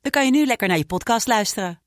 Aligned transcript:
dan 0.00 0.10
kan 0.10 0.24
je 0.24 0.30
nu 0.30 0.46
lekker 0.46 0.68
naar 0.68 0.78
je 0.78 0.86
podcast 0.86 1.26
luisteren. 1.26 1.80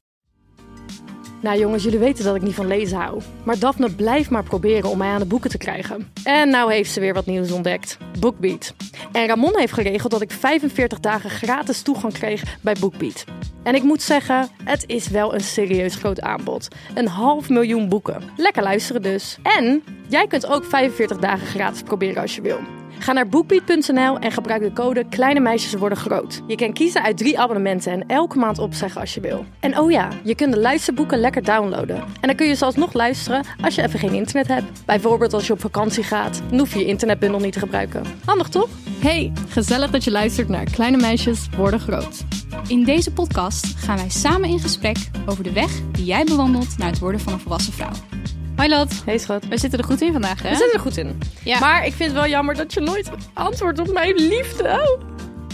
Nou 1.44 1.60
jongens, 1.60 1.84
jullie 1.84 2.00
weten 2.00 2.24
dat 2.24 2.36
ik 2.36 2.42
niet 2.42 2.54
van 2.56 2.68
lezen 2.68 2.98
hou. 2.98 3.22
Maar 3.44 3.60
Daphne 3.60 3.96
blijft 3.96 4.30
maar 4.30 4.44
proberen 4.44 4.90
om 4.90 4.98
mij 4.98 5.10
aan 5.10 5.20
de 5.20 5.26
boeken 5.26 5.50
te 5.50 5.58
krijgen. 5.58 6.12
En 6.24 6.50
nou 6.50 6.74
heeft 6.74 6.92
ze 6.92 7.00
weer 7.00 7.14
wat 7.14 7.26
nieuws 7.26 7.52
ontdekt. 7.52 7.98
BookBeat. 8.20 8.74
En 9.12 9.28
Ramon 9.28 9.58
heeft 9.58 9.74
geregeld 9.74 10.12
dat 10.12 10.22
ik 10.22 10.32
45 10.32 11.00
dagen 11.00 11.30
gratis 11.30 11.82
toegang 11.82 12.14
kreeg 12.14 12.58
bij 12.62 12.76
BookBeat. 12.80 13.26
En 13.64 13.76
ik 13.76 13.84
moet 13.84 14.02
zeggen, 14.02 14.50
het 14.64 14.84
is 14.88 15.08
wel 15.08 15.34
een 15.34 15.42
serieus 15.42 15.96
groot 15.96 16.22
aanbod. 16.22 16.68
Een 16.94 17.08
half 17.08 17.50
miljoen 17.50 17.90
boeken. 17.90 18.24
Lekker 18.38 18.64
luisteren 18.64 19.02
dus. 19.02 19.38
En 19.44 19.84
jij 20.08 20.28
kunt 20.28 20.46
ook 20.46 20.66
45 20.66 21.18
dagen 21.18 21.48
gratis 21.48 21.82
proberen 21.82 22.22
als 22.22 22.36
je 22.36 22.42
wil. 22.42 22.60
Ga 23.04 23.12
naar 23.12 23.28
bookbeat.nl 23.28 24.20
en 24.20 24.32
gebruik 24.32 24.62
de 24.62 24.74
code 24.74 25.06
Kleine 25.10 25.40
Meisjes 25.40 25.74
Worden 25.74 25.98
Groot. 25.98 26.42
Je 26.48 26.56
kan 26.56 26.74
kiezen 26.74 27.04
uit 27.04 27.18
drie 27.18 27.40
abonnementen 27.40 27.92
en 27.92 28.08
elke 28.08 28.38
maand 28.38 28.60
opzeggen 28.60 29.02
als 29.02 29.14
je 29.14 29.22
wil. 29.22 29.46
En 29.60 29.80
oh 29.80 29.92
ja, 29.92 30.10
je 30.24 30.36
kunt 30.36 30.54
de 30.54 30.60
luisterboeken 30.60 31.20
lekker 31.20 31.44
downloaden. 31.44 31.96
En 31.96 32.28
dan 32.28 32.36
kun 32.36 32.48
je 32.48 32.56
zelfs 32.56 32.76
nog 32.76 32.94
luisteren 32.94 33.46
als 33.62 33.76
je 33.76 33.84
even 33.84 34.00
geen 34.00 34.14
internet 34.14 34.48
hebt. 34.48 34.86
Bijvoorbeeld 34.86 35.34
als 35.34 35.48
je 35.48 35.54
op 35.54 35.60
vakantie 35.60 36.04
gaat, 36.04 36.42
dan 36.50 36.60
hoef 36.60 36.74
je 36.74 36.80
je 36.80 36.86
internetbundel 36.86 37.40
niet 37.40 37.54
te 37.54 37.60
gebruiken. 37.60 38.04
Handig 38.26 38.50
toch? 38.50 38.70
Hey, 39.00 39.32
gezellig 39.50 39.92
dat 39.92 40.04
je 40.04 40.12
luistert 40.12 40.50
naar 40.50 40.64
Kleine 40.64 40.98
Meisjes 40.98 41.48
Worden 41.58 41.80
Groot. 41.80 42.24
In 42.68 42.84
deze 42.84 43.14
podcast 43.14 43.66
gaan 43.78 43.98
wij 43.98 44.10
samen 44.10 44.50
in 44.50 44.60
gesprek 44.60 44.98
over 45.26 45.44
de 45.44 45.52
weg 45.52 45.72
die 45.92 46.06
jij 46.06 46.24
bewandelt 46.24 46.78
naar 46.78 46.90
het 46.90 47.00
worden 47.00 47.20
van 47.20 47.34
een 47.34 47.40
volwassen 47.40 47.74
vrouw. 47.74 48.13
Hoi 48.64 48.76
Lot, 48.76 48.92
Hey 49.06 49.18
schat. 49.18 49.46
we 49.46 49.58
zitten 49.58 49.80
er 49.80 49.86
goed 49.86 50.02
in 50.02 50.12
vandaag 50.12 50.42
hè? 50.42 50.50
We 50.50 50.56
zitten 50.56 50.74
er 50.74 50.80
goed 50.80 50.98
in. 50.98 51.20
Ja. 51.44 51.60
Maar 51.60 51.86
ik 51.86 51.94
vind 51.94 52.10
het 52.12 52.20
wel 52.20 52.30
jammer 52.30 52.56
dat 52.56 52.74
je 52.74 52.80
nooit 52.80 53.10
antwoordt 53.34 53.80
op 53.80 53.94
mijn 53.94 54.16
liefde. 54.16 54.64
Oh, 54.64 55.02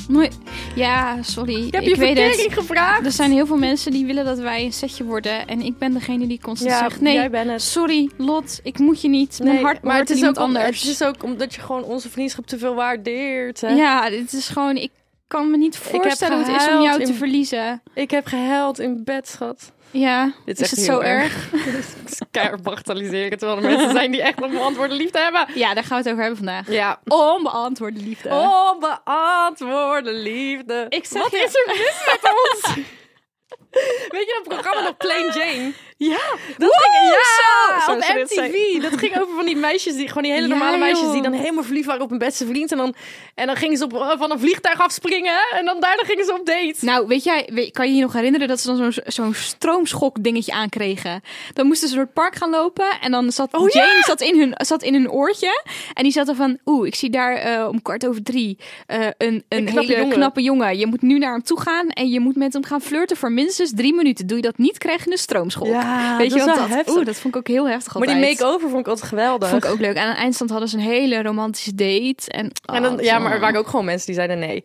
Mooi. 0.09 0.29
Ja, 0.75 1.21
sorry. 1.23 1.53
je 1.55 1.65
ik 1.65 1.73
je 1.81 1.95
weet 1.95 1.97
verkering 1.97 2.49
het. 2.49 2.53
gevraagd. 2.53 3.05
Er 3.05 3.11
zijn 3.11 3.31
heel 3.31 3.45
veel 3.45 3.57
mensen 3.57 3.91
die 3.91 4.05
willen 4.05 4.25
dat 4.25 4.39
wij 4.39 4.63
een 4.63 4.73
setje 4.73 5.03
worden. 5.03 5.47
En 5.47 5.61
ik 5.61 5.77
ben 5.77 5.93
degene 5.93 6.27
die 6.27 6.39
constant 6.41 6.71
Ja, 6.71 6.79
zegt... 6.89 7.01
Nee, 7.01 7.13
jij 7.13 7.29
bent 7.29 7.49
het. 7.49 7.61
sorry 7.61 8.09
Lot, 8.17 8.59
ik 8.63 8.79
moet 8.79 9.01
je 9.01 9.07
niet. 9.09 9.39
Mijn 9.43 9.63
hart 9.63 9.81
maar 9.83 9.97
het 9.99 10.09
is, 10.09 10.23
ook 10.23 10.37
om- 10.37 10.43
anders. 10.43 10.81
het 10.81 10.89
is 10.89 11.03
ook 11.03 11.23
omdat 11.23 11.55
je 11.55 11.61
gewoon 11.61 11.83
onze 11.83 12.09
vriendschap 12.09 12.47
te 12.47 12.57
veel 12.57 12.75
waardeert. 12.75 13.61
Hè? 13.61 13.67
Ja, 13.69 14.03
het 14.03 14.33
is 14.33 14.47
gewoon... 14.47 14.75
Ik 14.75 14.91
kan 15.27 15.51
me 15.51 15.57
niet 15.57 15.79
heb 15.83 16.01
voorstellen 16.01 16.37
hoe 16.43 16.53
het 16.53 16.61
is 16.61 16.67
om 16.69 16.81
jou 16.81 17.03
te 17.03 17.13
verliezen. 17.13 17.81
Ik 17.93 18.11
heb 18.11 18.25
gehuild 18.25 18.79
in 18.79 19.01
bed, 19.03 19.27
schat. 19.27 19.71
Ja, 19.91 20.31
Dit 20.45 20.59
is, 20.61 20.71
het 20.71 20.79
zo 20.79 20.99
erg? 20.99 21.51
Het 21.51 21.95
is 22.11 22.19
keihard 22.31 22.61
bagatelliseren, 22.63 23.37
terwijl 23.37 23.59
er 23.59 23.69
mensen 23.69 23.91
zijn 23.91 24.11
die 24.11 24.21
echt 24.21 24.41
onbeantwoorde 24.41 24.93
liefde 24.95 25.19
hebben. 25.19 25.45
Ja, 25.53 25.73
daar 25.73 25.83
gaan 25.83 25.97
we 25.97 26.09
het 26.09 26.11
over 26.11 26.19
hebben 26.19 26.37
vandaag. 26.37 26.71
Ja. 26.71 26.99
Onbeantwoorde 27.07 27.99
liefde. 27.99 28.29
Onbeantwoorde 28.29 30.13
liefde. 30.13 30.85
Ik 30.89 31.05
zeg 31.05 31.21
Wat 31.21 31.31
je- 31.31 31.37
is 31.37 31.53
er 31.55 31.65
mis 31.67 32.05
met 32.05 32.31
ons? 32.31 32.75
Weet 34.13 34.25
je 34.25 34.41
dat 34.43 34.53
programma 34.55 34.81
nog 34.81 34.97
Plain 34.97 35.25
Jane? 35.25 35.73
Ja, 35.99 36.17
Dat 36.57 36.75
ging, 36.77 37.11
ja, 37.11 37.79
zo. 37.85 37.91
op 37.91 37.97
MTV. 38.23 38.81
Dat 38.81 38.99
ging 38.99 39.21
over 39.21 39.35
van 39.35 39.45
die 39.45 39.55
meisjes, 39.55 39.95
die, 39.95 40.07
gewoon 40.07 40.23
die 40.23 40.31
hele 40.31 40.47
Ja, 40.47 40.53
normale 40.53 40.77
meisjes... 40.77 41.11
die 41.11 41.21
dan 41.21 41.33
helemaal 41.33 41.63
verliefd 41.63 41.85
waren 41.85 42.01
op 42.01 42.09
hun 42.09 42.17
beste 42.17 42.45
vriend. 42.45 42.71
En 42.71 42.77
dan, 42.77 42.95
en 43.35 43.47
dan 43.47 43.55
gingen 43.55 43.77
ze 43.77 43.83
op, 43.83 43.93
eh, 43.93 44.11
van 44.17 44.31
een 44.31 44.39
vliegtuig 44.39 44.81
afspringen. 44.81 45.39
En 45.51 45.65
dan 45.65 45.79
daarna 45.79 46.03
gingen 46.03 46.25
ze 46.25 46.33
op 46.39 46.45
date. 46.45 46.75
Nou, 46.79 47.07
weet 47.07 47.23
jij, 47.23 47.69
kan 47.71 47.87
je 47.87 47.95
je 47.95 48.01
nog 48.01 48.13
herinneren 48.13 48.47
dat 48.47 48.59
ze 48.59 48.67
dan 48.67 48.91
zo'n 48.91 49.03
zo'n 49.05 49.33
stroomschok 49.33 50.23
dingetje 50.23 50.51
aankregen? 50.51 51.21
Dan 51.53 51.67
moesten 51.67 51.87
ze 51.87 51.93
door 51.95 52.03
het 52.03 52.13
park 52.13 52.35
gaan 52.35 52.49
lopen 52.49 52.99
en 53.01 53.11
dan 53.11 53.31
zat 53.31 53.53
Oh, 53.53 53.69
ja! 53.69 53.85
Jane 53.85 54.03
zat, 54.05 54.21
in 54.21 54.39
hun, 54.39 54.53
zat 54.55 54.83
in 54.83 54.93
hun 54.93 55.11
oortje. 55.11 55.63
En 55.93 56.03
die 56.03 56.11
zat 56.11 56.27
er 56.27 56.35
van, 56.35 56.57
oeh, 56.65 56.87
ik 56.87 56.95
zie 56.95 57.09
daar 57.09 57.33
eh, 57.35 57.67
om 57.67 57.81
kwart 57.81 58.07
over 58.07 58.23
drie 58.23 58.57
eh, 58.87 59.07
een, 59.17 59.43
een, 59.49 59.65
knappe 59.65 59.81
hele 59.87 60.01
jongen. 60.01 60.15
knappe 60.15 60.41
jongen. 60.41 60.77
Je 60.77 60.87
moet 60.87 61.01
nu 61.01 61.17
naar 61.17 61.31
hem 61.31 61.43
toe 61.43 61.61
gaan 61.61 61.89
en 61.89 62.09
je 62.09 62.19
moet 62.19 62.35
met 62.35 62.53
hem 62.53 62.63
gaan 62.63 62.81
flirten 62.81 63.17
voor 63.17 63.31
minstens 63.31 63.71
drie 63.75 63.93
minuten. 63.93 64.27
Doe 64.27 64.37
je 64.37 64.43
dat 64.43 64.57
niet, 64.57 64.77
krijg 64.77 65.03
je 65.05 65.11
een 65.11 65.17
stroomschok. 65.17 65.67
Ja, 65.67 65.88
weet 66.17 66.29
dat 66.29 66.39
je 66.39 66.45
wat 66.45 66.69
dat? 66.69 66.89
Oeh, 66.95 67.05
dat 67.05 67.15
vond 67.15 67.35
ik 67.35 67.39
ook 67.39 67.47
heel 67.47 67.69
heftig 67.69 67.93
maar 67.93 68.07
altijd. 68.07 68.21
die 68.27 68.37
make-over 68.37 68.69
vond 68.69 68.81
ik 68.81 68.87
altijd 68.87 69.07
geweldig. 69.07 69.49
Vond 69.49 69.63
ik 69.63 69.69
ook 69.71 69.79
leuk. 69.79 69.95
En 69.95 70.03
aan 70.03 70.13
de 70.13 70.17
eindstand 70.19 70.49
hadden 70.49 70.69
ze 70.69 70.77
een 70.77 70.83
hele 70.83 71.21
romantische 71.21 71.75
date. 71.75 72.31
En, 72.31 72.51
En 72.65 72.81
dan, 72.81 72.93
oh, 72.97 73.01
ja, 73.03 73.19
maar 73.19 73.31
er 73.31 73.39
waren 73.39 73.59
ook 73.59 73.67
gewoon 73.67 73.85
mensen 73.85 74.05
die 74.05 74.15
zeiden 74.15 74.39
nee. 74.39 74.63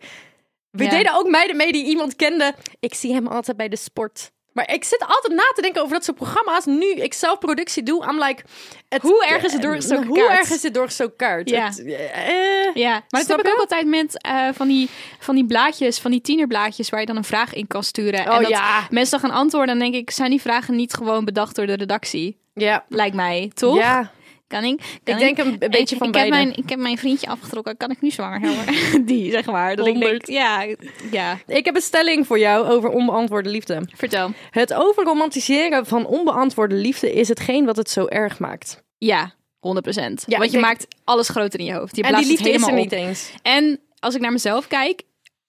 We 0.69 0.83
Ja. 0.83 0.89
deden 0.89 1.13
ook 1.15 1.29
meiden 1.29 1.55
mee 1.57 1.71
die 1.71 1.85
iemand 1.85 2.15
kende. 2.15 2.53
Ik 2.79 2.93
zie 2.93 3.13
hem 3.13 3.27
altijd 3.27 3.57
bij 3.57 3.69
de 3.69 3.75
sport. 3.77 4.31
Maar 4.55 4.73
ik 4.73 4.83
zit 4.83 5.05
altijd 5.07 5.33
na 5.33 5.51
te 5.55 5.61
denken 5.61 5.81
over 5.81 5.93
dat 5.93 6.03
soort 6.03 6.17
programma's. 6.17 6.65
Nu 6.65 6.91
ik 6.91 7.13
zelf 7.13 7.39
productie 7.39 7.83
doe, 7.83 8.05
I'm 8.05 8.23
like... 8.23 8.43
Het, 8.89 9.01
Hoe 9.01 9.25
erg 9.25 9.43
is 9.43 9.53
het 9.53 9.61
doorgestoken 9.61 10.05
Hoe 10.05 10.17
kaart? 10.17 10.39
erg 10.39 10.49
is 10.49 10.63
het 10.63 10.73
doorgestoken 10.73 11.15
kaart? 11.15 11.49
Ja. 11.49 11.65
Het, 11.65 11.85
eh, 11.85 12.73
Ja, 12.73 12.91
maar 13.09 13.21
dat 13.21 13.27
heb 13.27 13.39
ik 13.39 13.47
ook 13.47 13.59
altijd 13.59 13.87
met 13.87 14.21
eh, 14.21 14.47
van, 14.53 14.67
die, 14.67 14.89
van 15.19 15.35
die 15.35 15.45
blaadjes, 15.45 15.99
van 15.99 16.11
die 16.11 16.21
tienerblaadjes 16.21 16.89
waar 16.89 16.99
je 16.99 17.05
dan 17.05 17.15
een 17.15 17.23
vraag 17.23 17.53
in 17.53 17.67
kan 17.67 17.83
sturen. 17.83 18.27
Oh, 18.27 18.35
en 18.35 18.41
dat 18.41 18.51
ja. 18.51 18.87
mensen 18.89 19.19
dan 19.19 19.29
gaan 19.29 19.39
antwoorden, 19.39 19.79
dan 19.79 19.91
denk 19.91 20.03
ik, 20.03 20.11
zijn 20.11 20.29
die 20.29 20.41
vragen 20.41 20.75
niet 20.75 20.93
gewoon 20.93 21.25
bedacht 21.25 21.55
door 21.55 21.65
de 21.65 21.75
redactie? 21.75 22.37
ja. 22.53 22.85
Lijkt 22.89 23.15
mij, 23.15 23.51
toch? 23.53 23.77
Ja. 23.77 24.11
Kan 24.47 24.63
ik? 24.63 24.77
Kan 25.03 25.13
Ik 25.13 25.19
denk 25.19 25.37
een, 25.37 25.55
een 25.59 25.69
beetje 25.71 25.95
ik, 25.95 26.01
van 26.01 26.07
ik 26.07 26.15
heb, 26.15 26.29
beide. 26.29 26.29
mijn, 26.47 26.57
ik 26.63 26.69
heb 26.69 26.79
mijn 26.79 26.97
vriendje 26.97 27.27
afgetrokken, 27.27 27.77
kan 27.77 27.91
ik 27.91 28.01
nu 28.01 28.11
zwanger 28.11 28.39
houden? 28.41 28.75
Die, 29.05 29.31
zeg 29.31 29.45
maar. 29.45 29.75
Dat 29.75 29.87
ik 29.87 29.99
denk, 29.99 30.25
ja, 30.27 30.65
ja, 31.11 31.39
Ik 31.47 31.65
heb 31.65 31.75
een 31.75 31.81
stelling 31.81 32.27
voor 32.27 32.39
jou 32.39 32.67
over 32.67 32.89
onbeantwoorde 32.89 33.49
liefde. 33.49 33.87
vertel. 33.95 34.31
Het 34.49 34.73
overromantiseren 34.73 35.85
van 35.85 36.05
onbeantwoorde 36.05 36.75
liefde 36.75 37.13
is 37.13 37.27
hetgeen 37.27 37.65
wat 37.65 37.75
het 37.77 37.89
zo 37.89 38.05
erg 38.05 38.39
maakt. 38.39 38.83
Ja, 38.97 39.33
100 39.59 39.85
procent. 39.85 40.23
Ja, 40.27 40.37
Want 40.37 40.51
je 40.51 40.57
denk- 40.57 40.69
maakt 40.69 40.87
alles 41.03 41.29
groter 41.29 41.59
in 41.59 41.65
je 41.65 41.73
hoofd. 41.73 41.95
Je 41.95 42.03
en 42.03 42.15
die 42.15 42.25
liefde 42.27 42.33
is 42.49 42.55
er 42.55 42.61
helemaal 42.61 42.83
niet 42.83 42.91
op. 42.93 42.97
eens. 42.99 43.31
En 43.41 43.79
als 43.99 44.15
ik 44.15 44.21
naar 44.21 44.31
mezelf 44.31 44.67
kijk, 44.67 45.01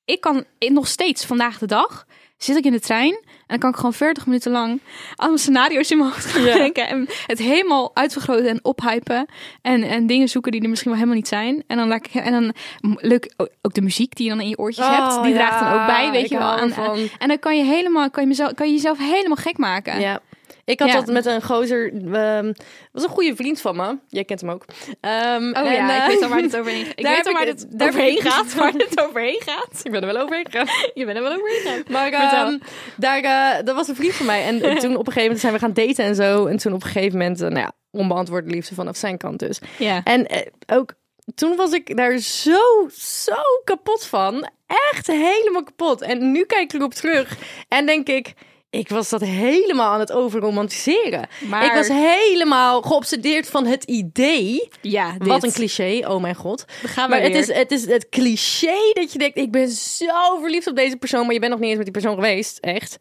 ik 0.05 0.21
kan 0.21 0.45
nog 0.59 0.89
steeds 0.89 1.25
vandaag 1.25 1.59
de 1.59 1.67
dag 1.67 2.07
zit 2.37 2.57
ik 2.57 2.65
in 2.65 2.73
de 2.73 2.81
trein 2.81 3.25
dan 3.47 3.59
kan 3.59 3.71
ik 3.71 3.77
gewoon 3.77 3.93
40 3.93 4.27
minuten 4.27 4.53
lang 4.53 4.81
allemaal 5.17 5.39
scenario's 5.39 5.91
in 5.91 5.99
mijn 5.99 6.11
hoofd 6.11 6.25
gaan 6.27 6.43
denken 6.45 6.89
en 6.89 7.09
het 7.27 7.39
helemaal 7.39 7.91
uitvergroten 7.95 8.49
en 8.49 8.59
ophypen 8.65 9.27
en, 9.63 9.83
en 9.83 10.07
dingen 10.07 10.29
zoeken 10.29 10.53
die 10.53 10.63
er 10.63 10.69
misschien 10.69 10.91
wel 10.91 11.01
helemaal 11.01 11.21
niet 11.21 11.29
zijn. 11.29 11.65
En 11.67 11.77
dan, 11.77 11.89
laat 11.89 12.07
ik, 12.07 12.15
en 12.15 12.33
dan 12.33 12.53
leuk 13.01 13.33
ook- 13.37 13.75
de 13.75 13.81
muziek 13.83 14.15
die 14.17 14.25
je 14.25 14.31
dan 14.33 14.41
in 14.41 14.49
je 14.49 14.59
oortjes 14.59 14.87
hebt, 14.89 15.13
Oh, 15.17 15.23
die 15.23 15.33
ja, 15.33 15.37
draagt 15.39 15.61
dan 15.65 15.81
ook 15.81 15.87
bij, 15.87 16.11
weet 16.11 16.29
je 16.29 16.39
wel. 16.39 16.59
ervan. 16.59 17.09
en 17.19 17.29
dan 17.29 17.39
kan 17.39 17.57
je 17.57 17.65
helemaal, 17.65 18.11
kan 18.11 18.23
je, 18.23 18.29
mezelf, 18.29 18.55
kan 18.55 18.67
je 18.67 18.73
jezelf 18.73 18.99
helemaal 18.99 19.37
gek 19.37 19.59
maken. 19.59 20.01
Ja. 20.01 20.21
Ik 20.67 20.81
had 20.81 20.89
Ja. 20.89 20.95
dat 20.95 21.07
met 21.07 21.27
een 21.27 21.43
gozer, 21.43 21.93
ehm, 22.13 22.53
was 22.93 23.03
een 23.03 23.09
goede 23.09 23.37
vriend 23.37 23.61
van 23.61 23.77
me. 23.77 23.99
Jij 24.09 24.25
kent 24.25 24.41
hem 24.41 24.51
ook. 24.51 24.65
Ehm, 25.01 25.15
Oh 25.51 25.59
en, 25.59 25.73
ja, 25.73 25.97
eh, 25.97 26.05
ik 26.05 26.13
weet 26.13 26.23
al 26.23 26.29
waar 26.29 26.43
het 26.43 26.57
overheen 26.57 26.85
gaat. 26.85 26.97
Ik 26.99 27.05
daar 27.05 27.15
weet 27.17 27.27
al 27.27 27.33
waar 27.33 27.47
het 27.47 27.67
overheen 27.83 28.21
gaat. 28.21 28.55
Waar 28.61 28.73
het 28.73 29.01
overheen 29.01 29.41
gaat. 29.45 29.81
Ik 29.83 29.91
ben 29.91 30.01
er 30.01 30.13
wel 30.13 30.23
overheen 30.23 30.47
gegaan. 30.51 30.91
Je 30.95 31.05
bent 31.05 31.17
er 31.17 31.23
wel 31.23 31.33
overheen 31.33 31.61
gegaan. 31.61 31.83
Maar 31.89 32.13
ehm, 32.13 32.59
daar, 32.97 33.21
eh, 33.23 33.65
dat 33.65 33.75
was 33.75 33.89
een 33.89 33.97
vriend 33.97 34.15
van 34.15 34.27
mij. 34.27 34.45
En 34.45 34.59
toen 34.59 34.97
op 34.97 35.07
een 35.07 35.13
gegeven 35.13 35.23
moment 35.23 35.41
zijn 35.41 35.53
we 35.53 35.59
gaan 35.59 35.73
daten 35.73 36.05
en 36.05 36.15
zo. 36.15 36.47
En 36.47 36.57
toen 36.57 36.73
op 36.73 36.83
een 36.83 36.91
gegeven 36.91 37.19
moment, 37.19 37.41
eh, 37.41 37.49
nou 37.49 37.61
ja, 37.61 37.73
onbeantwoorde 37.91 38.51
liefde 38.51 38.75
vanaf 38.75 38.97
zijn 38.97 39.17
kant 39.19 39.39
dus. 39.39 39.61
Ja. 39.79 40.01
En 40.05 40.27
eh, 40.27 40.47
ook 40.67 40.93
toen 41.35 41.57
was 41.57 41.73
ik 41.73 41.97
daar 41.97 42.19
zo, 42.19 42.89
zo 42.99 43.35
kapot 43.65 44.05
van. 44.07 44.49
Echt 44.93 45.07
helemaal 45.07 45.63
kapot. 45.63 46.03
En 46.03 46.33
nu 46.33 46.45
kijk 46.45 46.63
ik 46.63 46.73
erop 46.73 46.95
terug 46.95 47.37
en 47.69 47.87
denk 47.87 48.09
ik... 48.09 48.33
Ik 48.79 48.89
was 48.89 49.09
dat 49.09 49.21
helemaal 49.21 49.93
aan 49.93 50.01
het 50.01 50.13
overromantiseren. 50.13 51.29
Maar- 51.49 51.65
Ik 51.65 51.73
was 51.73 51.89
helemaal 51.89 52.83
geobsedeerd 52.83 53.49
van 53.51 53.67
het 53.67 53.85
idee. 53.85 54.69
Ja, 54.81 55.15
Wat 55.19 55.45
een 55.45 55.53
cliché, 55.53 56.03
oh 56.09 56.21
mijn 56.21 56.35
god. 56.35 56.65
Dan 56.83 56.91
gaan 56.91 57.05
we 57.05 57.15
Maar 57.15 57.23
het 57.25 57.35
is, 57.35 57.53
het 57.53 57.71
is 57.71 57.87
het 57.87 58.09
cliché 58.09 58.91
dat 58.93 59.13
je 59.13 59.19
denkt... 59.19 59.37
ik 59.39 59.51
ben 59.51 59.69
zo 59.69 60.39
verliefd 60.41 60.67
op 60.67 60.77
deze 60.77 60.97
persoon... 60.97 61.25
maar 61.25 61.35
je 61.35 61.41
bent 61.41 61.51
nog 61.53 61.61
niet 61.61 61.69
eens 61.69 61.77
met 61.85 61.93
die 61.93 62.01
persoon 62.01 62.15
geweest, 62.15 62.59
echt. 62.59 62.99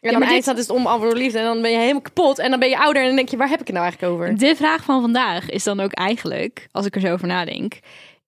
En 0.00 0.12
maar 0.12 0.14
aan 0.14 0.20
dit- 0.20 0.30
het 0.34 0.42
staat 0.42 0.58
is 0.58 0.66
het 0.66 0.76
onbeantwoorde 0.76 1.16
liefde... 1.16 1.38
en 1.38 1.44
dan 1.44 1.62
ben 1.62 1.70
je 1.70 1.78
helemaal 1.78 2.00
kapot... 2.02 2.38
en 2.38 2.50
dan 2.50 2.58
ben 2.58 2.68
je 2.68 2.78
ouder 2.78 3.02
en 3.02 3.06
dan 3.08 3.16
denk 3.16 3.28
je... 3.28 3.36
waar 3.36 3.48
heb 3.48 3.60
ik 3.60 3.66
het 3.66 3.76
nou 3.76 3.86
eigenlijk 3.88 4.14
over? 4.14 4.38
De 4.38 4.56
vraag 4.56 4.84
van 4.84 5.00
vandaag 5.00 5.50
is 5.50 5.64
dan 5.64 5.80
ook 5.80 5.92
eigenlijk, 5.92 6.68
als 6.72 6.86
ik 6.86 6.94
er 6.94 7.00
zo 7.00 7.12
over 7.12 7.26
nadenk, 7.26 7.78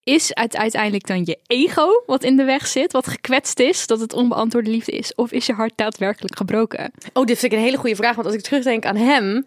is 0.07 0.31
het 0.33 0.57
uiteindelijk 0.57 1.07
dan 1.07 1.25
je 1.25 1.39
ego 1.47 2.03
wat 2.05 2.23
in 2.23 2.35
de 2.35 2.43
weg 2.43 2.67
zit, 2.67 2.91
wat 2.91 3.07
gekwetst 3.07 3.59
is, 3.59 3.87
dat 3.87 3.99
het 3.99 4.13
onbeantwoorde 4.13 4.69
liefde 4.69 4.91
is? 4.91 5.15
Of 5.15 5.31
is 5.31 5.45
je 5.45 5.53
hart 5.53 5.73
daadwerkelijk 5.75 6.37
gebroken? 6.37 6.91
Oh, 7.13 7.25
dit 7.25 7.39
vind 7.39 7.51
ik 7.51 7.57
een 7.57 7.63
hele 7.63 7.77
goede 7.77 7.95
vraag. 7.95 8.15
Want 8.15 8.27
als 8.27 8.35
ik 8.35 8.41
terugdenk 8.41 8.85
aan 8.85 8.95
hem... 8.95 9.45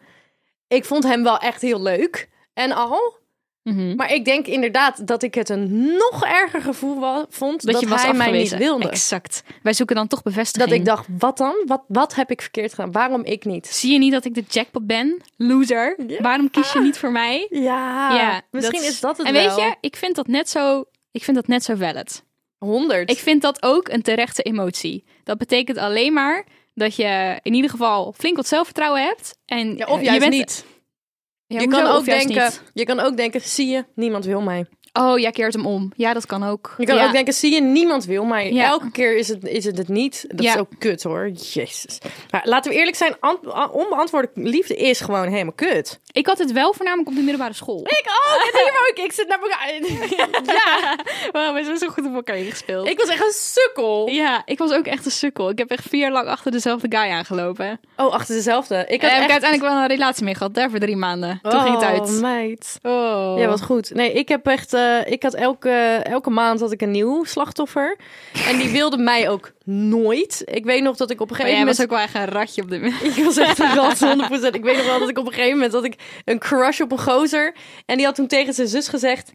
ik 0.69 0.85
vond 0.85 1.05
hem 1.05 1.23
wel 1.23 1.39
echt 1.39 1.63
heel 1.63 1.83
leuk. 1.83 2.29
En 2.55 2.73
al... 2.73 3.20
Mhm. 3.63 3.95
Maar 3.97 4.13
ik 4.13 4.25
denk 4.25 4.47
inderdaad 4.47 5.07
dat 5.07 5.23
ik 5.23 5.35
het 5.35 5.49
een 5.49 5.83
nog 5.83 6.25
erger 6.25 6.63
gevoel 6.63 7.25
vond 7.29 7.65
dat, 7.65 7.73
Dat, 7.73 7.81
je 7.81 7.95
hij 7.95 8.13
mij 8.13 8.31
niet 8.31 8.57
wilde. 8.57 8.89
Exact. 8.89 9.43
Wij 9.63 9.73
zoeken 9.73 9.97
dan 9.97 10.07
toch 10.07 10.23
bevestiging. 10.23 10.71
Dat 10.71 10.79
ik 10.79 10.85
dacht, 10.85 11.07
wat 11.19 11.37
dan? 11.37 11.63
Wat, 11.67 11.83
wat 11.89 12.15
heb 12.15 12.31
ik 12.31 12.41
verkeerd 12.41 12.75
gedaan? 12.75 12.93
Waarom 12.93 13.25
ik 13.25 13.45
niet? 13.45 13.67
Zie 13.67 13.93
je 13.93 13.99
niet 13.99 14.13
dat 14.13 14.25
ik 14.25 14.35
de 14.35 14.45
jackpot 14.49 14.87
ben? 14.87 15.23
Loser. 15.37 15.97
Ja. 16.07 16.23
Waarom 16.23 16.51
kies 16.51 16.73
je 16.73 16.81
niet 16.81 16.99
voor 16.99 17.13
mij? 17.13 17.47
Ja, 17.51 18.15
ja, 18.15 18.43
misschien 18.51 18.85
is 18.85 19.01
dat 19.01 19.17
het 19.17 19.27
En 19.27 19.33
wel. 19.33 19.57
weet 19.57 19.65
je, 19.65 19.77
ik 19.81 19.97
vind 19.97 20.17
dat 20.17 20.27
net 20.27 20.49
zo, 20.49 20.85
ik 21.11 21.25
vind 21.25 21.37
dat 21.37 21.47
net 21.47 21.65
zo 21.65 21.75
valid. 21.75 22.25
100. 22.59 23.11
Ik 23.11 23.19
vind 23.19 23.43
dat 23.43 23.63
ook 23.63 23.89
een 23.89 24.03
terechte 24.03 24.43
emotie. 24.43 25.05
Dat 25.25 25.39
betekent 25.39 25.79
alleen 25.79 26.13
maar 26.13 26.47
dat 26.75 26.97
je 26.97 27.39
in 27.43 27.55
ieder 27.55 27.71
geval 27.71 28.15
flink 28.19 28.37
wat 28.37 28.47
zelfvertrouwen 28.47 29.03
hebt. 29.03 29.39
En 29.47 29.77
ja, 29.77 29.87
of 29.87 29.99
eh, 29.99 30.05
juist 30.05 30.25
je 30.25 30.31
bent, 30.31 30.41
niet. 30.41 30.65
Ja, 31.53 31.61
je, 31.61 31.67
kan 31.69 31.87
ook 31.87 32.05
denken, 32.05 32.53
je 32.73 32.85
kan 32.85 33.01
ook 33.01 33.17
denken, 33.17 33.41
zie 33.41 33.69
je, 33.69 33.85
niemand 33.95 34.25
wil 34.25 34.41
mij. 34.41 34.67
Oh, 34.93 35.19
jij 35.19 35.31
keert 35.31 35.53
hem 35.55 35.67
om. 35.67 35.93
Ja, 35.97 36.13
dat 36.13 36.27
kan 36.27 36.45
ook. 36.45 36.75
Je 36.79 36.87
kan 36.87 36.97
ja. 36.97 37.07
ook 37.07 37.13
denken, 37.13 37.33
zie 37.35 37.55
je, 37.55 37.61
niemand 37.61 38.05
wil 38.05 38.25
mij. 38.25 38.53
Ja. 38.53 38.65
Elke 38.65 38.91
keer 38.91 39.17
is 39.17 39.29
het, 39.29 39.45
is 39.47 39.65
het 39.65 39.79
het 39.79 39.89
niet. 39.89 40.25
Dat 40.29 40.43
Ja. 40.43 40.53
is 40.55 40.59
ook 40.61 40.69
kut 40.79 41.03
hoor. 41.03 41.29
Jezus. 41.29 41.99
Maar 42.31 42.41
laten 42.45 42.71
we 42.71 42.77
eerlijk 42.77 42.97
zijn, 42.97 43.17
ant- 43.21 43.71
onbeantwoorde 43.73 44.31
liefde 44.35 44.77
is 44.77 45.01
gewoon 45.01 45.29
helemaal 45.29 45.53
kut. 45.53 46.01
Ik 46.13 46.27
had 46.27 46.39
het 46.39 46.53
wel 46.53 46.73
voornamelijk 46.75 47.09
op 47.09 47.15
de 47.15 47.21
middelbare 47.21 47.53
school. 47.55 47.81
Ik 47.81 48.05
ook, 48.07 48.43
en 48.53 48.61
hier 48.63 48.89
ook. 48.91 49.05
Ik 49.05 49.13
zit 49.13 49.29
naar 49.29 49.39
elkaar. 49.41 49.69
ja, 50.55 50.97
Wow, 51.33 51.55
we 51.57 51.65
zijn 51.65 51.79
zo 51.79 51.89
goed 51.89 52.07
op 52.07 52.15
elkaar 52.15 52.37
ingespeeld. 52.37 52.89
ik 52.89 52.99
was 52.99 53.09
echt 53.09 53.25
een 53.25 53.33
sukkel. 53.33 54.09
Ja, 54.09 54.43
ik 54.45 54.59
was 54.59 54.73
ook 54.73 54.87
echt 54.87 55.05
een 55.05 55.11
sukkel. 55.11 55.51
Ik 55.51 55.59
heb 55.59 55.71
echt 55.71 55.89
vier 55.89 56.01
jaar 56.01 56.13
lang 56.13 56.29
achter 56.29 56.51
dezelfde 56.53 56.87
guy 56.99 57.11
aangelopen. 57.11 57.81
Oh, 57.97 58.13
achter 58.13 58.35
dezelfde. 58.35 58.85
Ik 58.89 59.01
heb 59.01 59.11
ik 59.11 59.31
uiteindelijk 59.31 59.63
wel 59.73 59.83
een 59.83 59.87
relatie 59.89 60.25
mee 60.25 60.35
gehad. 60.35 60.55
Daar 60.55 60.71
voor 60.71 60.79
drie 60.79 60.97
maanden. 60.97 61.39
Toen 61.43 61.61
ging 61.61 61.75
het 61.75 61.85
uit. 61.85 62.01
Oh, 62.09 62.21
meid. 62.21 62.79
Oh. 62.83 63.35
Ja, 63.39 63.47
wat 63.47 63.63
goed. 63.63 63.95
Nee, 63.95 64.13
ik 64.13 64.29
heb 64.29 64.47
echt, 64.47 64.73
eh, 64.81 65.13
ik 65.13 65.23
had 65.23 65.35
elke, 65.35 65.71
elke 66.03 66.31
maand 66.31 66.61
had 66.61 66.73
ik 66.73 66.83
een 66.83 66.91
nieuw 66.91 67.25
slachtoffer. 67.25 67.97
En 68.47 68.59
die 68.59 68.71
wilde 68.71 68.99
mij 68.99 69.29
ook 69.29 69.53
nooit. 69.65 70.43
Ik 70.45 70.65
weet 70.65 70.83
nog 70.83 70.97
dat 70.97 71.11
ik 71.11 71.21
op 71.21 71.31
een 71.31 71.37
gegeven 71.37 71.57
jij 71.57 71.67
was 71.67 71.79
moment... 71.79 71.93
ook 71.93 71.99
wel 71.99 72.07
echt 72.07 72.29
een 72.29 72.35
ratje 72.35 72.63
op 72.63 72.71
de 72.71 72.77
Ik 73.17 73.25
was 73.25 73.37
echt 73.37 73.59
een 73.59 73.75
rat, 73.81 74.51
100%. 74.51 74.55
Ik 74.55 74.65
weet 74.65 74.77
nog 74.77 74.87
wel 74.87 74.99
dat 74.99 75.09
ik 75.09 75.19
op 75.19 75.27
een 75.27 75.33
gegeven 75.33 75.55
moment 75.55 75.73
had 75.73 75.85
ik 75.85 75.95
een 76.25 76.39
crush 76.39 76.81
op 76.81 76.93
een 76.93 76.99
gozer. 76.99 77.55
En 77.87 77.97
die 77.97 78.07
had 78.07 78.15
toen 78.15 78.27
tegen 78.27 78.55
zijn 78.55 78.69
zus 78.69 78.89
gezegd... 78.89 79.33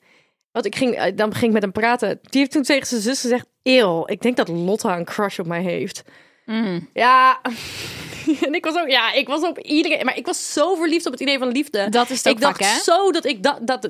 Want 0.52 0.68
ik 0.68 0.76
ging, 0.76 0.96
eh, 0.96 1.16
dan 1.16 1.34
ging 1.34 1.46
ik 1.46 1.52
met 1.52 1.62
hem 1.62 1.72
praten. 1.72 2.20
Die 2.22 2.40
heeft 2.40 2.52
toen 2.52 2.64
tegen 2.64 2.88
zijn 2.88 3.02
zus 3.02 3.22
gezegd... 3.22 3.46
Eeuw, 3.64 4.04
ik 4.06 4.22
denk 4.22 4.38
dat 4.38 4.48
Lotta 4.48 4.98
een 4.98 5.06
crush 5.06 5.40
op 5.40 5.48
mij 5.48 5.62
heeft. 5.62 6.04
Mm. 6.46 6.90
Ja, 6.94 7.42
en 8.46 8.54
ik 8.54 8.66
was 8.66 8.76
ook, 8.76 8.90
ja, 8.90 9.14
ik 9.14 9.28
was 9.28 9.42
op 9.42 9.60
iedereen, 9.60 10.06
maar 10.06 10.18
ik 10.18 10.26
was 10.26 10.54
zo 10.54 10.76
verliefd 10.76 11.06
op 11.06 11.12
het 11.12 11.22
idee 11.22 11.38
van 11.38 11.48
liefde. 11.48 11.90
Dat 11.90 12.10
is 12.10 12.26
ook 12.26 12.34
ik 12.34 12.42
dacht 12.42 12.60
hè? 12.60 12.80
zo 12.84 13.12
dat 13.12 13.26
ik 13.26 13.44
dat, 13.44 13.60
dat 13.62 13.90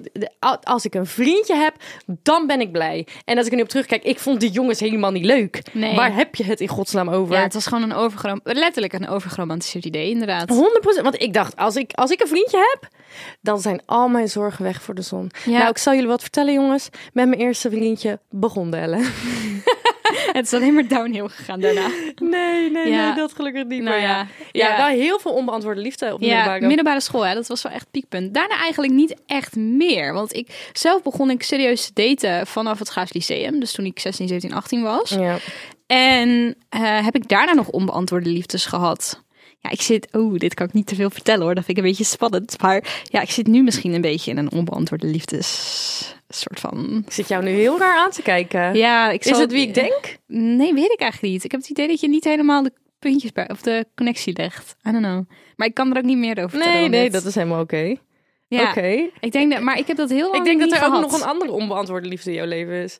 als 0.63 0.85
ik 0.85 0.93
een 0.93 1.05
vriendje 1.05 1.55
heb, 1.55 1.75
dan 2.05 2.47
ben 2.47 2.61
ik 2.61 2.71
blij. 2.71 3.07
En 3.25 3.37
als 3.37 3.45
ik 3.45 3.51
er 3.51 3.57
nu 3.57 3.63
op 3.63 3.69
terugkijk, 3.69 4.03
ik 4.03 4.19
vond 4.19 4.39
die 4.39 4.49
jongens 4.49 4.79
helemaal 4.79 5.11
niet 5.11 5.25
leuk. 5.25 5.61
Nee. 5.71 5.95
Waar 5.95 6.15
heb 6.15 6.35
je 6.35 6.43
het 6.43 6.59
in 6.59 6.67
godsnaam 6.67 7.09
over? 7.09 7.35
Ja, 7.35 7.41
het 7.41 7.53
was 7.53 7.65
gewoon 7.65 7.83
een 7.83 7.93
overgrom... 7.93 8.39
letterlijk 8.43 8.93
een 8.93 9.07
overgeromantiseerd 9.07 9.85
idee, 9.85 10.09
inderdaad. 10.09 10.53
100%. 10.53 11.01
Want 11.01 11.21
ik 11.21 11.33
dacht, 11.33 11.55
als 11.55 11.75
ik, 11.75 11.93
als 11.93 12.11
ik 12.11 12.21
een 12.21 12.27
vriendje 12.27 12.57
heb, 12.57 12.89
dan 13.41 13.59
zijn 13.61 13.81
al 13.85 14.07
mijn 14.07 14.29
zorgen 14.29 14.63
weg 14.63 14.81
voor 14.81 14.95
de 14.95 15.01
zon. 15.01 15.31
Ja. 15.45 15.57
Nou, 15.57 15.69
ik 15.69 15.77
zal 15.77 15.93
jullie 15.93 16.07
wat 16.07 16.21
vertellen, 16.21 16.53
jongens. 16.53 16.89
Met 17.13 17.27
mijn 17.27 17.41
eerste 17.41 17.69
vriendje 17.69 18.19
begon 18.29 18.69
bellen. 18.69 19.05
Het 20.39 20.45
is 20.45 20.53
alleen 20.53 20.73
maar 20.73 20.87
downhill 20.87 21.27
gegaan 21.27 21.59
daarna. 21.59 21.87
Nee, 22.15 22.71
nee, 22.71 22.89
Ja. 22.91 23.05
nee, 23.05 23.15
dat 23.15 23.33
gelukkig 23.33 23.63
niet. 23.63 23.81
Nou 23.83 23.89
maar 23.89 23.99
ja. 24.07 24.27
ja. 24.51 24.77
Wel 24.77 24.85
heel 24.85 25.19
veel 25.19 25.31
onbeantwoorde 25.31 25.81
liefde 25.81 26.13
op 26.13 26.21
Ja, 26.21 26.27
middelbare. 26.27 26.65
middelbare 26.67 26.99
school, 27.01 27.25
hè, 27.25 27.33
dat 27.33 27.47
was 27.47 27.61
wel 27.61 27.71
echt 27.71 27.91
piekpunt. 27.91 28.33
Daarna 28.33 28.57
eigenlijk 28.59 28.93
niet 28.93 29.15
echt 29.25 29.55
meer. 29.55 30.13
Want 30.13 30.33
ik 30.35 30.69
zelf 30.73 31.01
begon 31.01 31.29
ik 31.29 31.43
serieus 31.43 31.85
te 31.85 31.93
daten 31.93 32.47
vanaf 32.47 32.79
het 32.79 32.89
Gaas 32.89 33.13
Lyceum. 33.13 33.59
Dus 33.59 33.71
toen 33.71 33.85
ik 33.85 33.99
16, 33.99 34.27
17, 34.27 34.53
18 34.53 34.81
was. 34.83 35.09
Ja. 35.09 35.37
En 35.87 36.55
eh, 36.69 37.03
heb 37.05 37.15
ik 37.15 37.27
daarna 37.27 37.53
nog 37.53 37.67
onbeantwoorde 37.67 38.29
liefdes 38.29 38.65
gehad. 38.65 39.23
Ja, 39.65 39.71
ik 39.71 39.81
zit... 39.81 40.07
Oeh, 40.13 40.39
dit 40.39 40.53
kan 40.53 40.67
ik 40.67 40.73
niet 40.73 40.87
te 40.87 40.95
veel 40.95 41.09
vertellen 41.09 41.43
hoor. 41.43 41.55
Dat 41.55 41.65
vind 41.65 41.77
ik 41.77 41.83
een 41.83 41.89
beetje 41.89 42.03
spannend. 42.03 42.61
Maar 42.61 43.03
ja, 43.03 43.21
ik 43.21 43.29
zit 43.29 43.47
nu 43.47 43.63
misschien 43.63 43.93
een 43.93 44.01
beetje 44.01 44.31
in 44.31 44.37
een 44.37 44.51
onbeantwoorde 44.51 45.07
liefdes... 45.07 46.15
soort 46.27 46.59
van... 46.59 47.03
Ik 47.05 47.11
zit 47.11 47.27
jou 47.27 47.43
nu 47.43 47.49
heel 47.49 47.79
raar 47.79 47.97
aan 47.97 48.11
te 48.11 48.21
kijken. 48.21 48.75
Ja, 48.75 49.09
ik 49.11 49.25
Is 49.25 49.37
het 49.37 49.51
wie 49.51 49.67
ik 49.67 49.73
denk? 49.73 50.17
Nee, 50.27 50.73
weet 50.73 50.91
ik 50.91 50.99
eigenlijk 50.99 51.33
niet. 51.33 51.43
Ik 51.43 51.51
heb 51.51 51.59
het 51.61 51.69
idee 51.69 51.87
dat 51.87 51.99
je 51.99 52.07
niet 52.07 52.23
helemaal 52.23 52.63
de 52.63 52.71
puntjes 52.99 53.31
bij... 53.31 53.49
of 53.49 53.61
de 53.61 53.85
connectie 53.95 54.37
legt. 54.37 54.75
I 54.87 54.91
don't 54.91 55.03
know. 55.03 55.25
Maar 55.55 55.67
ik 55.67 55.73
kan 55.73 55.91
er 55.91 55.97
ook 55.97 56.03
niet 56.03 56.17
meer 56.17 56.37
over 56.37 56.49
vertellen. 56.49 56.79
Nee, 56.79 56.89
nee, 56.89 57.09
dat 57.09 57.25
is 57.25 57.35
helemaal 57.35 57.61
oké. 57.61 57.95
Ja, 58.47 58.69
Oké. 58.69 59.09
ik 59.19 59.31
denk 59.31 59.51
dat... 59.51 59.61
Maar 59.61 59.77
ik 59.77 59.87
heb 59.87 59.97
dat 59.97 60.09
heel 60.09 60.31
lang 60.31 60.35
Ik 60.35 60.43
denk 60.43 60.59
dat 60.59 60.79
er 60.79 60.85
ook 60.85 61.01
nog 61.01 61.13
een 61.13 61.27
andere 61.27 61.51
onbeantwoorde 61.51 62.07
liefde 62.07 62.29
in 62.29 62.35
jouw 62.35 62.45
leven 62.45 62.83
is. 62.83 62.99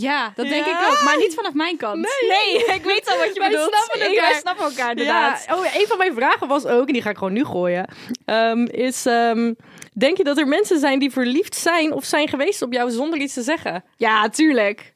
Ja, 0.00 0.32
dat 0.34 0.48
denk 0.48 0.66
Ja? 0.66 0.80
ik 0.80 0.92
ook. 0.92 1.02
Maar 1.04 1.16
niet 1.18 1.34
vanaf 1.34 1.52
mijn 1.52 1.76
kant. 1.76 1.96
Nee. 2.28 2.64
ik 2.74 2.82
weet 2.84 3.10
al 3.10 3.18
wat 3.18 3.34
je 3.34 3.40
Wij 3.40 3.50
bedoelt. 3.50 3.74
snappen 3.74 4.00
Ik- 4.00 4.06
elkaar. 4.16 4.30
Wij 4.30 4.40
snappen 4.40 4.64
elkaar, 4.64 4.90
inderdaad. 4.90 5.44
Ja, 5.48 5.56
oh, 5.56 5.64
een 5.80 5.86
van 5.86 5.98
mijn 5.98 6.14
vragen 6.14 6.48
was 6.48 6.66
ook, 6.66 6.86
en 6.86 6.92
die 6.92 7.02
ga 7.02 7.10
ik 7.10 7.16
gewoon 7.18 7.32
nu 7.32 7.44
gooien, 7.44 7.88
ehm, 8.24 8.64
is... 8.64 9.06
ehm, 9.06 9.52
denk 9.92 10.16
je 10.16 10.24
dat 10.24 10.38
er 10.38 10.48
mensen 10.48 10.78
zijn 10.78 10.98
die 10.98 11.10
verliefd 11.10 11.54
zijn 11.56 11.92
of 11.92 12.04
zijn 12.04 12.28
geweest 12.28 12.62
op 12.62 12.72
jou 12.72 12.90
zonder 12.90 13.18
iets 13.18 13.34
te 13.34 13.42
zeggen? 13.42 13.84
Ja, 13.96 14.28
tuurlijk. 14.28 14.94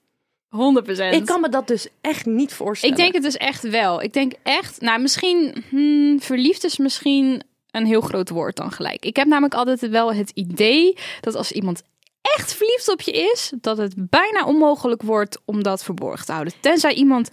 100 0.48 0.86
procent. 0.86 1.14
Ik 1.14 1.26
kan 1.26 1.40
me 1.40 1.48
dat 1.48 1.66
dus 1.66 1.88
echt 2.00 2.26
niet 2.26 2.52
voorstellen. 2.54 2.96
Ik 2.96 3.00
denk 3.02 3.14
het 3.14 3.22
dus 3.22 3.36
echt 3.36 3.62
wel. 3.68 4.02
Ik 4.02 4.12
denk 4.12 4.32
echt, 4.42 4.80
nou 4.80 5.00
misschien, 5.00 5.64
hmm, 5.68 6.20
verliefd 6.20 6.64
is 6.64 6.76
misschien 6.78 7.42
een 7.70 7.86
heel 7.86 8.00
groot 8.00 8.28
woord 8.28 8.56
dan 8.56 8.72
gelijk. 8.72 9.04
Ik 9.04 9.16
heb 9.16 9.26
namelijk 9.26 9.54
altijd 9.54 9.88
wel 9.88 10.14
het 10.14 10.30
idee 10.34 10.96
dat 11.20 11.34
als 11.34 11.52
iemand 11.52 11.82
echt 12.22 12.54
verliefd 12.54 12.88
op 12.88 13.00
je 13.00 13.12
is, 13.12 13.52
dat 13.60 13.76
het 13.76 13.94
bijna 13.96 14.44
onmogelijk 14.46 15.02
wordt 15.02 15.38
om 15.44 15.62
dat 15.62 15.84
verborgen 15.84 16.26
te 16.26 16.32
houden. 16.32 16.52
Tenzij 16.60 16.94
iemand 16.94 17.30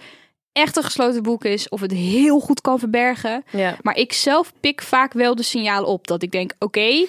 echt 0.52 0.78
een 0.78 0.84
gesloten 0.84 1.24
boek 1.24 1.46
is 1.46 1.70
of 1.70 1.82
het 1.82 1.92
heel 1.92 2.40
goed 2.40 2.62
kan 2.62 2.80
verbergen. 2.80 3.44
Ja. 3.52 3.78
Maar 3.82 3.96
ik 3.98 4.14
zelf 4.14 4.54
pik 4.60 4.82
vaak 4.82 5.14
wel 5.14 5.36
de 5.36 5.44
signalen 5.44 5.90
op 5.90 6.08
dat 6.08 6.22
ik 6.24 6.32
denk: 6.32 6.54
oké, 6.60 7.06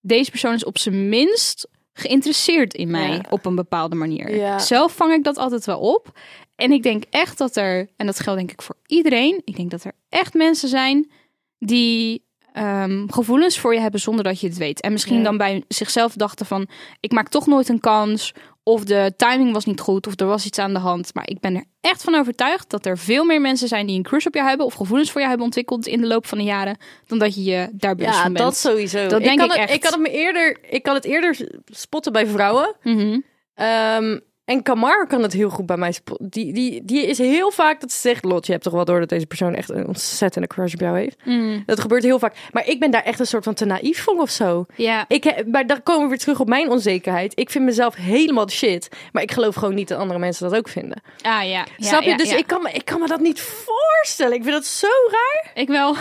deze 0.00 0.30
persoon 0.30 0.54
is 0.54 0.64
op 0.64 0.78
zijn 0.78 1.08
minst 1.08 1.68
geïnteresseerd 1.92 2.74
in 2.74 2.90
mij 2.90 3.10
Ja. 3.10 3.24
op 3.30 3.44
een 3.46 3.54
bepaalde 3.54 3.96
manier. 3.96 4.36
Ja. 4.36 4.58
Zelf 4.58 4.92
vang 4.92 5.12
ik 5.12 5.24
dat 5.24 5.36
altijd 5.36 5.64
wel 5.64 5.78
op. 5.80 6.18
En 6.56 6.72
ik 6.72 6.82
denk 6.82 7.04
echt 7.10 7.38
dat 7.38 7.56
er, 7.56 7.88
en 7.96 8.06
dat 8.06 8.20
geldt 8.20 8.38
denk 8.38 8.52
ik 8.52 8.62
voor 8.62 8.76
iedereen, 8.86 9.42
ik 9.44 9.56
denk 9.56 9.70
dat 9.70 9.84
er 9.84 9.92
echt 10.08 10.34
mensen 10.34 10.68
zijn 10.68 11.10
die 11.58 12.24
ehm, 12.52 13.06
gevoelens 13.08 13.58
voor 13.58 13.74
je 13.74 13.80
hebben 13.80 14.00
zonder 14.00 14.24
dat 14.24 14.40
je 14.40 14.46
het 14.46 14.56
weet. 14.56 14.80
En 14.80 14.92
misschien 14.92 15.16
Ja. 15.16 15.22
dan 15.22 15.36
bij 15.36 15.64
zichzelf 15.68 16.12
dachten 16.12 16.46
van, 16.46 16.68
ik 17.00 17.12
maak 17.12 17.28
toch 17.28 17.46
nooit 17.46 17.68
een 17.68 17.80
kans. 17.80 18.34
Of 18.62 18.84
de 18.84 19.12
timing 19.16 19.52
was 19.52 19.64
niet 19.64 19.80
goed, 19.80 20.06
of 20.06 20.20
er 20.20 20.26
was 20.26 20.46
iets 20.46 20.58
aan 20.58 20.72
de 20.72 20.78
hand. 20.78 21.14
Maar 21.14 21.28
ik 21.28 21.40
ben 21.40 21.54
er 21.56 21.64
echt 21.80 22.02
van 22.02 22.14
overtuigd 22.14 22.70
dat 22.70 22.86
er 22.86 22.98
veel 22.98 23.24
meer 23.24 23.40
mensen 23.40 23.68
zijn 23.68 23.86
die 23.86 23.96
een 23.96 24.02
crush 24.02 24.26
op 24.26 24.34
jou 24.34 24.48
hebben, 24.48 24.66
of 24.66 24.74
gevoelens 24.74 25.08
voor 25.08 25.16
jou 25.20 25.28
hebben 25.28 25.46
ontwikkeld 25.46 25.86
in 25.86 26.00
de 26.00 26.06
loop 26.06 26.26
van 26.26 26.38
de 26.38 26.44
jaren, 26.44 26.76
dan 27.06 27.18
dat 27.18 27.34
je 27.34 27.42
je 27.44 27.68
daar 27.72 27.94
bewust 27.94 28.14
Ja, 28.16 28.22
van 28.22 28.32
bent. 28.32 28.44
dat 28.44 28.56
sowieso. 28.56 29.06
Dat 29.06 29.22
denk 29.22 29.38
kan 29.38 29.46
ik 29.46 29.52
het, 29.52 29.60
echt. 29.60 29.72
Ik 29.74 29.80
kan 29.80 29.92
het 29.92 30.00
me 30.00 30.10
eerder, 30.10 30.58
ik 30.70 30.82
kan 30.82 30.94
het 30.94 31.04
eerder 31.04 31.36
spotten 31.64 32.12
bij 32.12 32.26
vrouwen. 32.26 32.76
Mhm. 32.82 33.18
Ehm, 33.54 34.18
en 34.50 34.62
Kamar 34.62 35.06
kan 35.06 35.22
het 35.22 35.32
heel 35.32 35.50
goed 35.50 35.66
bij 35.66 35.76
mij. 35.76 35.94
Die, 36.18 36.52
die, 36.52 36.84
die 36.84 37.06
is 37.06 37.18
heel 37.18 37.50
vaak 37.50 37.80
dat 37.80 37.92
ze 37.92 37.98
zegt, 37.98 38.24
Lot, 38.24 38.46
je 38.46 38.52
hebt 38.52 38.64
toch 38.64 38.72
wel 38.72 38.84
door 38.84 39.00
dat 39.00 39.08
deze 39.08 39.26
persoon 39.26 39.54
echt 39.54 39.70
een 39.70 39.86
ontzettende 39.86 40.48
crush 40.48 40.74
op 40.74 40.80
jou 40.80 40.98
heeft. 40.98 41.16
Mm. 41.24 41.62
Dat 41.66 41.80
gebeurt 41.80 42.02
heel 42.02 42.18
vaak. 42.18 42.36
Maar 42.52 42.66
ik 42.66 42.80
ben 42.80 42.90
daar 42.90 43.02
echt 43.02 43.20
een 43.20 43.26
soort 43.26 43.44
van 43.44 43.54
te 43.54 43.64
naïef 43.64 44.02
voor 44.02 44.20
of 44.20 44.30
zo. 44.30 44.66
Ja, 44.74 45.04
Ik, 45.08 45.46
maar 45.46 45.66
dan 45.66 45.82
komen 45.82 46.02
we 46.02 46.08
weer 46.08 46.18
terug 46.18 46.40
op 46.40 46.48
mijn 46.48 46.70
onzekerheid. 46.70 47.38
Ik 47.38 47.50
vind 47.50 47.64
mezelf 47.64 47.94
helemaal 47.94 48.46
de 48.46 48.52
shit. 48.52 48.88
Maar 49.12 49.22
ik 49.22 49.32
geloof 49.32 49.54
gewoon 49.54 49.74
niet 49.74 49.88
dat 49.88 49.98
andere 49.98 50.18
mensen 50.18 50.48
dat 50.48 50.58
ook 50.58 50.68
vinden. 50.68 51.02
ah, 51.22 51.22
ja. 51.22 51.42
ja 51.42 51.66
Snap 51.78 52.02
je? 52.02 52.10
ja, 52.10 52.16
dus 52.16 52.30
ja. 52.30 52.36
Ik, 52.36 52.46
kan 52.46 52.62
me, 52.62 52.70
ik 52.72 52.84
kan 52.84 53.00
me 53.00 53.06
dat 53.06 53.20
niet 53.20 53.40
voorstellen. 53.40 54.34
Ik 54.36 54.42
vind 54.42 54.54
dat 54.54 54.66
zo 54.66 54.88
raar. 55.10 55.50
Ik 55.54 55.68
wel. 55.68 55.96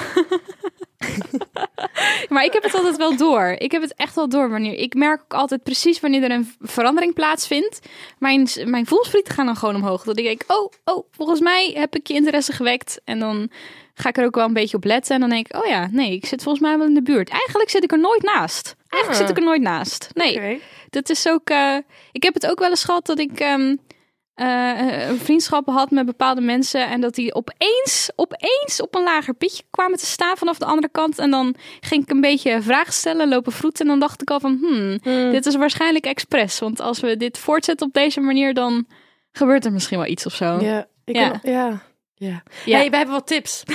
maar 2.29 2.43
ik 2.43 2.53
heb 2.53 2.63
het 2.63 2.73
altijd 2.73 2.97
wel 2.97 3.17
door. 3.17 3.55
Ik 3.57 3.71
heb 3.71 3.81
het 3.81 3.93
echt 3.95 4.15
wel 4.15 4.29
door 4.29 4.49
wanneer. 4.49 4.73
Ik 4.73 4.93
merk 4.93 5.21
ook 5.21 5.33
altijd 5.33 5.63
precies 5.63 5.99
wanneer 5.99 6.23
er 6.23 6.31
een 6.31 6.55
verandering 6.61 7.13
plaatsvindt. 7.13 7.79
Mijn, 8.17 8.38
mijn 8.65 8.85
voelsprieten 8.85 9.33
gaan 9.33 9.45
dan 9.45 9.55
gewoon 9.55 9.75
omhoog. 9.75 10.03
Dat 10.03 10.17
ik 10.17 10.23
denk, 10.23 10.43
oh, 10.47 10.71
oh, 10.83 11.05
volgens 11.11 11.39
mij 11.39 11.71
heb 11.75 11.95
ik 11.95 12.07
je 12.07 12.13
interesse 12.13 12.51
gewekt. 12.51 13.01
En 13.03 13.19
dan 13.19 13.49
ga 13.93 14.09
ik 14.09 14.17
er 14.17 14.25
ook 14.25 14.35
wel 14.35 14.45
een 14.45 14.53
beetje 14.53 14.77
op 14.77 14.83
letten. 14.83 15.13
En 15.15 15.21
dan 15.21 15.29
denk 15.29 15.47
ik, 15.47 15.55
oh 15.61 15.65
ja, 15.67 15.87
nee, 15.91 16.11
ik 16.13 16.25
zit 16.25 16.43
volgens 16.43 16.63
mij 16.63 16.77
wel 16.77 16.87
in 16.87 16.93
de 16.93 17.01
buurt. 17.01 17.29
Eigenlijk 17.29 17.69
zit 17.69 17.83
ik 17.83 17.91
er 17.91 17.99
nooit 17.99 18.23
naast. 18.23 18.75
Eigenlijk 18.89 19.21
Ah. 19.21 19.27
zit 19.27 19.37
ik 19.37 19.43
er 19.43 19.49
nooit 19.49 19.61
naast. 19.61 20.09
Nee, 20.13 20.39
dat 20.89 21.09
is 21.09 21.27
ook. 21.27 21.49
eh, 21.49 21.75
ik 22.11 22.23
heb 22.23 22.33
het 22.33 22.47
ook 22.47 22.59
wel 22.59 22.69
eens 22.69 22.83
gehad 22.83 23.05
dat 23.05 23.19
ik 23.19 23.39
ehm 23.39 23.75
eh, 24.39 25.09
een 25.09 25.17
vriendschap 25.17 25.67
had 25.67 25.91
met 25.91 26.05
bepaalde 26.05 26.41
mensen. 26.41 26.87
En 26.89 27.01
dat 27.01 27.15
die 27.15 27.33
opeens, 27.35 28.09
opeens 28.15 28.81
op 28.81 28.95
een 28.95 29.03
lager 29.03 29.33
pitje 29.33 29.63
kwamen 29.69 29.97
te 29.97 30.05
staan 30.05 30.37
vanaf 30.37 30.57
de 30.57 30.65
andere 30.65 30.89
kant. 30.91 31.19
En 31.19 31.31
dan 31.31 31.55
ging 31.79 32.03
ik 32.03 32.09
een 32.09 32.21
beetje 32.21 32.61
vragen 32.61 32.93
stellen, 32.93 33.29
lopen 33.29 33.51
vroeten. 33.51 33.81
En 33.85 33.87
dan 33.91 33.99
dacht 33.99 34.21
ik 34.21 34.29
al 34.29 34.39
van, 34.39 34.57
hmm, 34.61 34.97
Hmm. 35.03 35.31
dit 35.31 35.45
is 35.45 35.55
waarschijnlijk 35.55 36.05
expres. 36.05 36.59
Want 36.59 36.79
als 36.79 36.99
we 36.99 37.17
dit 37.17 37.37
voortzetten 37.37 37.87
op 37.87 37.93
deze 37.93 38.19
manier, 38.19 38.53
dan 38.53 38.87
gebeurt 39.31 39.65
er 39.65 39.71
misschien 39.71 39.97
wel 39.97 40.07
iets 40.07 40.25
of 40.25 40.33
zo. 40.35 40.59
Ja, 40.59 40.87
ik 41.05 41.15
Ja. 41.15 41.29
kan- 41.29 41.51
ja. 41.51 41.81
Ja. 42.15 42.43
Ja. 42.65 42.77
Hey, 42.77 42.89
we 42.89 42.95
hebben 42.95 43.15
wat 43.15 43.27
tips. 43.27 43.63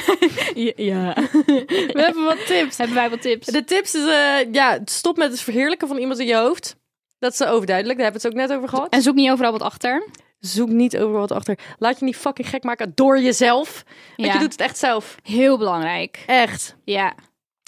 Ja. 0.76 1.14
We 1.96 2.02
hebben 2.04 2.24
wat 2.24 2.46
tips. 2.46 2.76
Hebben 2.76 2.96
wij 2.96 3.10
wat 3.10 3.22
tips? 3.22 3.46
De 3.46 3.64
tips 3.64 3.94
is, 3.94 4.06
eh, 4.06 4.52
ja, 4.52 4.78
stop 4.84 5.16
met 5.16 5.30
het 5.30 5.40
verheerlijken 5.40 5.88
van 5.88 5.96
iemand 5.96 6.18
in 6.18 6.26
je 6.26 6.34
hoofd. 6.36 6.76
Dat 7.18 7.32
is 7.32 7.42
overduidelijk, 7.44 7.98
daar 7.98 8.10
hebben 8.10 8.22
we 8.22 8.28
het 8.28 8.36
ook 8.36 8.48
net 8.48 8.56
over 8.56 8.68
gehad. 8.68 8.92
En 8.92 9.02
zoek 9.02 9.14
niet 9.14 9.30
overal 9.30 9.52
wat 9.52 9.62
achter. 9.62 10.06
Zoek 10.46 10.68
niet 10.68 10.96
over 10.98 11.18
wat 11.18 11.32
achter. 11.32 11.58
Laat 11.78 11.98
je 11.98 12.04
niet 12.04 12.16
fucking 12.16 12.48
gek 12.48 12.62
maken 12.62 12.92
door 12.94 13.20
jezelf. 13.20 13.84
Want 14.16 14.28
Ja. 14.28 14.32
je 14.34 14.38
doet 14.38 14.52
het 14.52 14.60
echt 14.60 14.78
zelf. 14.78 15.14
Heel 15.22 15.58
belangrijk. 15.58 16.22
Echt. 16.26 16.76
Ja. 16.84 17.14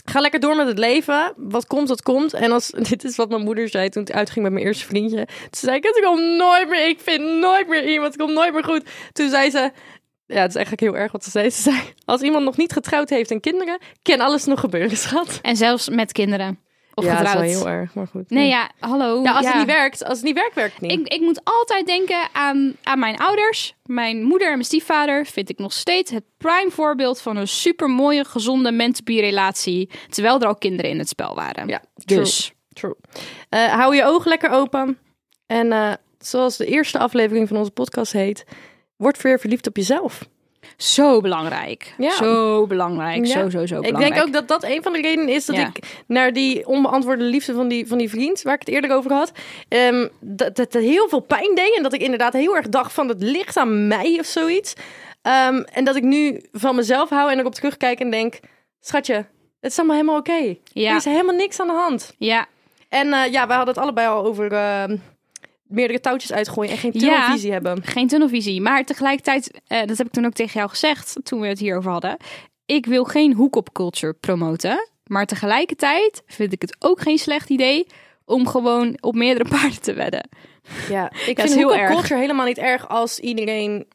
Ga 0.05 0.21
lekker 0.21 0.41
door 0.41 0.57
met 0.57 0.67
het 0.67 0.79
leven. 0.79 1.33
Wat 1.37 1.67
komt, 1.67 1.89
dat 1.89 2.03
komt. 2.03 2.35
En 2.35 2.53
als, 2.53 2.71
dit 2.91 3.05
is 3.05 3.17
wat 3.17 3.29
mijn 3.29 3.43
moeder 3.43 3.69
zei 3.69 3.89
toen 3.89 4.03
ik 4.03 4.11
uitging 4.13 4.45
met 4.45 4.53
mijn 4.53 4.65
eerste 4.67 4.85
vriendje. 4.87 5.27
Toen 5.27 5.49
zei 5.51 5.77
ik, 5.77 5.83
het 5.85 6.01
komt 6.05 6.37
nooit 6.37 6.69
meer, 6.69 6.89
ik 6.89 7.01
vind 7.01 7.39
nooit 7.39 7.69
meer 7.69 7.89
iemand, 7.89 8.13
het 8.13 8.23
komt 8.23 8.35
nooit 8.35 8.53
meer 8.53 8.65
goed. 8.65 8.83
Toen 9.13 9.31
zei 9.31 9.51
ze, 9.51 9.71
ja, 10.27 10.41
het 10.41 10.49
is 10.51 10.55
eigenlijk 10.57 10.81
heel 10.81 10.97
erg 10.97 11.13
wat 11.13 11.25
ze 11.25 11.31
zei. 11.31 11.51
Ze 11.51 11.63
zei, 11.63 11.81
als 12.05 12.21
iemand 12.21 12.45
nog 12.45 12.57
niet 12.57 12.73
getrouwd 12.73 13.11
heeft 13.11 13.31
en 13.31 13.41
kinderen, 13.41 13.79
kan 14.03 14.21
alles 14.21 14.45
nog 14.45 14.61
gebeuren, 14.61 14.97
schat. 14.97 15.39
En 15.43 15.57
zelfs 15.57 15.89
met 15.89 16.13
kinderen. 16.13 16.59
Of 16.99 17.05
ja, 17.05 17.15
getrouwd. 17.15 17.37
dat 17.37 17.45
is 17.45 17.55
wel 17.55 17.67
heel 17.67 17.81
erg, 17.81 17.95
maar 17.95 18.07
goed. 18.07 18.31
Nee, 18.31 18.49
ja, 18.49 18.71
hallo. 18.79 19.23
Ja, 19.23 19.33
als 19.33 19.45
ja. 19.45 19.49
het 19.49 19.57
niet 19.57 19.67
werkt, 19.67 20.05
als 20.05 20.17
het 20.17 20.27
niet 20.27 20.35
werkt, 20.35 20.55
werkt 20.55 20.73
het 20.73 20.81
niet. 20.81 20.93
Ik, 20.93 21.13
ik 21.13 21.21
moet 21.21 21.41
altijd 21.45 21.87
denken 21.87 22.29
aan, 22.33 22.77
aan 22.83 22.99
mijn 22.99 23.17
ouders. 23.17 23.75
Mijn 23.85 24.23
moeder 24.23 24.47
en 24.47 24.53
mijn 24.53 24.65
stiefvader 24.65 25.27
vind 25.27 25.49
ik 25.49 25.59
nog 25.59 25.73
steeds 25.73 26.11
het 26.11 26.25
prime 26.37 26.71
voorbeeld 26.71 27.21
van 27.21 27.37
een 27.37 27.49
super 27.49 27.89
mooie, 27.89 28.25
gezonde 28.25 28.73
man-to-be 28.73 29.21
relatie. 29.21 29.91
Terwijl 30.09 30.41
er 30.41 30.47
al 30.47 30.57
kinderen 30.57 30.91
in 30.91 30.99
het 30.99 31.09
spel 31.09 31.35
waren. 31.35 31.69
Ja, 31.69 31.83
true. 31.95 32.19
dus. 32.19 32.53
True. 32.69 32.97
Eh, 33.49 33.65
hou 33.65 33.97
je 33.97 34.05
ogen 34.05 34.29
lekker 34.29 34.51
open. 34.51 34.99
En 35.47 35.73
eh, 35.73 35.93
zoals 36.19 36.57
de 36.57 36.67
eerste 36.67 36.99
aflevering 36.99 37.49
van 37.49 37.57
onze 37.57 37.71
podcast 37.71 38.13
heet, 38.13 38.45
word 38.97 39.23
weer 39.23 39.41
verliefd 39.41 39.67
op 39.67 39.77
jezelf. 39.77 40.29
Zo 40.77 41.21
belangrijk. 41.21 41.95
Ja. 41.99 42.11
Zo 42.11 42.67
belangrijk. 42.67 43.27
Ja. 43.27 43.33
Zo, 43.41 43.51
zo, 43.51 43.67
zo 43.67 43.77
Ik 43.77 43.83
belangrijk. 43.83 44.15
denk 44.15 44.27
ook 44.27 44.33
dat 44.33 44.49
dat 44.49 44.65
een 44.65 44.83
van 44.83 44.93
de 44.93 45.01
redenen 45.01 45.29
is 45.35 45.47
dat 45.47 45.57
Ja. 45.57 45.67
ik 45.67 46.03
naar 46.07 46.33
die 46.33 46.67
onbeantwoorde 46.67 47.25
liefde 47.25 47.55
van 47.55 47.69
die, 47.69 47.87
van 47.87 47.99
die 47.99 48.09
vriend, 48.11 48.43
waar 48.43 48.55
ik 48.55 48.61
het 48.61 48.69
eerder 48.69 48.93
over 48.93 49.13
had, 49.13 49.33
ehm, 49.69 50.09
dat 50.21 50.57
het 50.57 50.73
heel 50.75 51.09
veel 51.09 51.21
pijn 51.21 51.55
deed. 51.55 51.77
En 51.77 51.83
dat 51.83 51.93
ik 51.93 52.01
inderdaad 52.01 52.33
heel 52.33 52.57
erg 52.57 52.69
dacht 52.69 52.93
van 52.93 53.09
het 53.09 53.23
ligt 53.23 53.57
aan 53.57 53.87
mij 53.89 54.17
of 54.21 54.27
zoiets. 54.27 54.75
Ehm, 55.23 55.57
en 55.73 55.85
dat 55.85 55.97
ik 55.97 56.03
nu 56.03 56.41
van 56.53 56.75
mezelf 56.77 57.09
hou 57.11 57.31
en 57.31 57.39
erop 57.39 57.55
terugkijk 57.55 58.01
en 58.01 58.11
denk, 58.11 58.39
schatje, 58.81 59.15
het 59.61 59.71
is 59.71 59.79
allemaal 59.79 59.97
helemaal 59.97 60.19
oké. 60.19 60.57
Ja. 60.65 60.91
Er 60.91 60.97
is 60.97 61.05
helemaal 61.05 61.35
niks 61.35 61.61
aan 61.61 61.67
de 61.67 61.73
hand. 61.73 62.15
Ja, 62.19 62.47
En 62.89 63.13
eh, 63.13 63.33
ja, 63.33 63.47
wij 63.47 63.57
hadden 63.57 63.75
het 63.75 63.83
allebei 63.83 64.09
al 64.09 64.25
over 64.25 64.53
ehm, 64.53 64.97
meerdere 65.69 66.01
touwtjes 66.01 66.33
uitgooien 66.33 66.71
en 66.73 66.79
geen 66.79 66.91
Ja. 66.95 66.99
tunnelvisie 67.01 67.53
hebben. 67.53 67.83
geen 67.83 68.09
tunnelvisie. 68.09 68.61
Maar 68.61 68.85
tegelijkertijd, 68.85 69.61
eh, 69.67 69.85
dat 69.87 69.99
heb 69.99 70.07
ik 70.07 70.13
toen 70.13 70.27
ook 70.27 70.33
tegen 70.33 70.53
jou 70.59 70.69
gezegd 70.69 71.17
toen 71.23 71.41
we 71.41 71.47
het 71.47 71.59
hierover 71.59 71.91
hadden. 71.91 72.17
Ik 72.67 72.87
wil 72.87 73.05
geen 73.05 73.33
hoek-op 73.35 73.73
culture 73.73 74.13
promoten. 74.13 74.89
Maar 75.07 75.27
tegelijkertijd 75.27 76.23
vind 76.27 76.53
ik 76.53 76.63
het 76.63 76.77
ook 76.79 77.01
geen 77.01 77.19
slecht 77.19 77.51
idee 77.51 77.87
om 78.25 78.47
gewoon 78.49 78.97
op 79.01 79.15
meerdere 79.15 79.49
paarden 79.55 79.81
te 79.81 79.93
wedden. 79.93 80.29
Ja, 80.91 81.11
ik 81.27 81.41
vind 81.41 81.55
heel 81.55 81.77
erg. 81.77 81.91
culture 81.93 82.21
helemaal 82.21 82.47
niet 82.47 82.59
erg 82.59 82.89
als 82.89 83.19
iedereen 83.21 83.87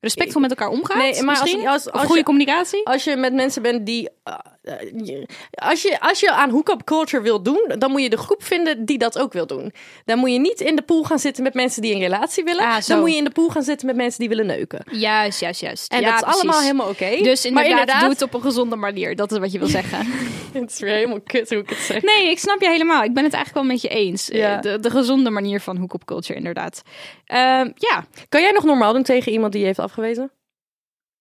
Respectvol 0.00 0.40
met 0.40 0.50
elkaar 0.50 0.68
omgaat. 0.68 0.96
Nee, 0.96 1.22
maar 1.22 1.34
als, 1.34 1.42
misschien? 1.42 1.68
als, 1.68 1.90
als, 1.90 2.02
goede 2.02 2.18
je, 2.18 2.24
communicatie. 2.24 2.86
als 2.86 3.04
je 3.04 3.16
met 3.16 3.32
mensen 3.34 3.62
bent 3.62 3.86
die. 3.86 4.08
eh, 4.24 4.34
eh, 4.62 5.24
als, 5.54 5.82
je, 5.82 6.00
als 6.00 6.20
je 6.20 6.32
aan 6.32 6.50
hook-up 6.50 6.84
culture 6.84 7.22
wil 7.22 7.42
doen, 7.42 7.74
dan 7.78 7.90
moet 7.90 8.02
je 8.02 8.10
de 8.10 8.16
groep 8.16 8.42
vinden 8.44 8.84
die 8.84 8.98
dat 8.98 9.18
ook 9.18 9.32
wil 9.32 9.46
doen. 9.46 9.72
Dan 10.04 10.18
moet 10.18 10.30
je 10.32 10.38
niet 10.38 10.60
in 10.60 10.76
de 10.76 10.82
pool 10.82 11.02
gaan 11.04 11.18
zitten 11.18 11.42
met 11.42 11.54
mensen 11.54 11.82
die 11.82 11.94
een 11.94 12.00
relatie 12.00 12.44
willen. 12.44 12.64
Ah, 12.64 12.86
dan 12.86 12.98
moet 13.00 13.10
je 13.10 13.16
in 13.16 13.24
de 13.24 13.30
pool 13.30 13.48
gaan 13.48 13.62
zitten 13.62 13.86
met 13.86 13.96
mensen 13.96 14.20
die 14.20 14.28
willen 14.28 14.46
neuken. 14.46 14.84
Juist, 14.90 15.40
juist, 15.40 15.60
juist. 15.60 15.92
En 15.92 16.00
ja, 16.00 16.06
dat 16.06 16.14
is 16.14 16.20
precies. 16.22 16.40
allemaal 16.42 16.60
helemaal 16.60 16.88
oké. 16.88 17.22
Dus 17.22 17.50
maar 17.50 17.66
inderdaad, 17.66 18.00
doe 18.00 18.08
het 18.10 18.22
op 18.22 18.34
een 18.34 18.40
gezonde 18.42 18.76
manier. 18.76 19.16
Dat 19.16 19.32
is 19.32 19.38
wat 19.38 19.52
je 19.52 19.58
wil 19.58 19.68
zeggen. 19.68 20.06
Het 20.52 20.70
is 20.70 20.78
weer 20.78 20.94
helemaal 20.94 21.20
kut 21.20 21.48
hoe 21.50 21.58
ik 21.58 21.68
het 21.68 21.78
zeg. 21.78 22.02
Nee, 22.02 22.30
ik 22.30 22.38
snap 22.38 22.60
je 22.60 22.68
helemaal. 22.68 23.02
Ik 23.02 23.14
ben 23.14 23.24
het 23.24 23.32
eigenlijk 23.32 23.64
wel 23.66 23.74
met 23.76 23.82
je 23.82 23.88
eens. 23.88 24.26
Ja. 24.26 24.56
Eh, 24.56 24.62
De, 24.62 24.80
de 24.80 24.90
gezonde 24.90 25.30
manier 25.30 25.60
van 25.60 25.76
hoek-op 25.76 26.04
culture, 26.04 26.38
inderdaad. 26.38 26.82
Ehm, 27.26 27.70
ja, 27.74 28.04
Kan 28.28 28.40
jij 28.42 28.50
nog 28.50 28.64
normaal 28.64 28.92
doen 28.92 29.02
tegen 29.02 29.32
iemand 29.32 29.52
die 29.52 29.60
je 29.60 29.66
heeft 29.66 29.78
afgewezen? 29.88 30.30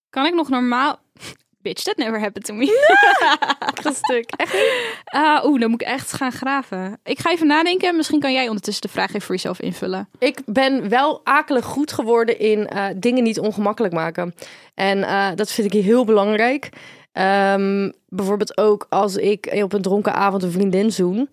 kan 0.09 0.25
ik 0.25 0.33
nog 0.33 0.49
normaal... 0.49 0.99
Bitch, 1.61 1.83
that 1.83 1.97
never 1.97 2.19
happened 2.19 2.45
to 2.45 2.53
me. 2.53 2.65
Een 3.83 3.93
stuk. 3.93 4.31
Echt? 4.35 4.55
Ah, 5.03 5.45
Oeh, 5.45 5.59
dan 5.59 5.69
moet 5.69 5.81
ik 5.81 5.87
echt 5.87 6.13
gaan 6.13 6.31
graven. 6.31 6.99
Ik 7.03 7.19
ga 7.19 7.31
even 7.31 7.47
nadenken. 7.47 7.95
Misschien 7.95 8.19
kan 8.19 8.33
jij 8.33 8.47
ondertussen 8.47 8.81
de 8.81 8.93
vraag 8.93 9.09
even 9.09 9.21
voor 9.21 9.35
jezelf 9.35 9.59
invullen. 9.59 10.09
Ik 10.19 10.39
ben 10.45 10.89
wel 10.89 11.21
akelig 11.23 11.65
goed 11.65 11.91
geworden 11.91 12.39
in 12.39 12.67
eh, 12.67 12.85
dingen 12.95 13.23
niet 13.23 13.39
ongemakkelijk 13.39 13.93
maken. 13.93 14.33
En 14.73 15.03
eh, 15.03 15.29
dat 15.35 15.51
vind 15.51 15.73
ik 15.73 15.83
heel 15.83 16.05
belangrijk. 16.05 16.69
Ehm, 17.11 17.91
bijvoorbeeld 18.07 18.57
ook 18.57 18.85
als 18.89 19.15
ik 19.15 19.59
op 19.63 19.73
een 19.73 19.81
dronken 19.81 20.13
avond 20.13 20.43
een 20.43 20.51
vriendin 20.51 20.91
zoen. 20.91 21.29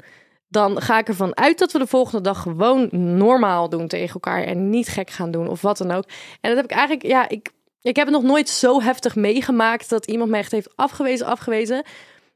Dan 0.49 0.81
ga 0.81 0.99
ik 0.99 1.09
ervan 1.09 1.37
uit 1.37 1.59
dat 1.59 1.73
we 1.73 1.79
de 1.79 1.87
volgende 1.87 2.21
dag 2.21 2.43
gewoon 2.43 2.89
normaal 3.17 3.69
doen 3.69 3.89
tegen 3.89 4.15
elkaar. 4.15 4.43
En 4.43 4.71
niet 4.71 4.89
gek 4.89 5.11
gaan 5.11 5.31
doen 5.31 5.49
of 5.49 5.61
wat 5.61 5.79
dan 5.79 5.91
ook. 5.91 6.05
En 6.41 6.49
dat 6.51 6.57
heb 6.57 6.65
ik 6.65 6.71
eigenlijk, 6.71 7.07
ja, 7.07 7.29
ik, 7.29 7.51
ik 7.83 7.97
heb 7.97 8.07
het 8.07 8.15
nog 8.15 8.25
nooit 8.25 8.49
zo 8.49 8.81
heftig 8.83 9.15
meegemaakt 9.17 9.89
dat 9.89 10.07
iemand 10.07 10.31
mij 10.31 10.41
echt 10.41 10.53
heeft 10.53 10.77
afgewezen, 10.77 11.27
afgewezen. 11.27 11.83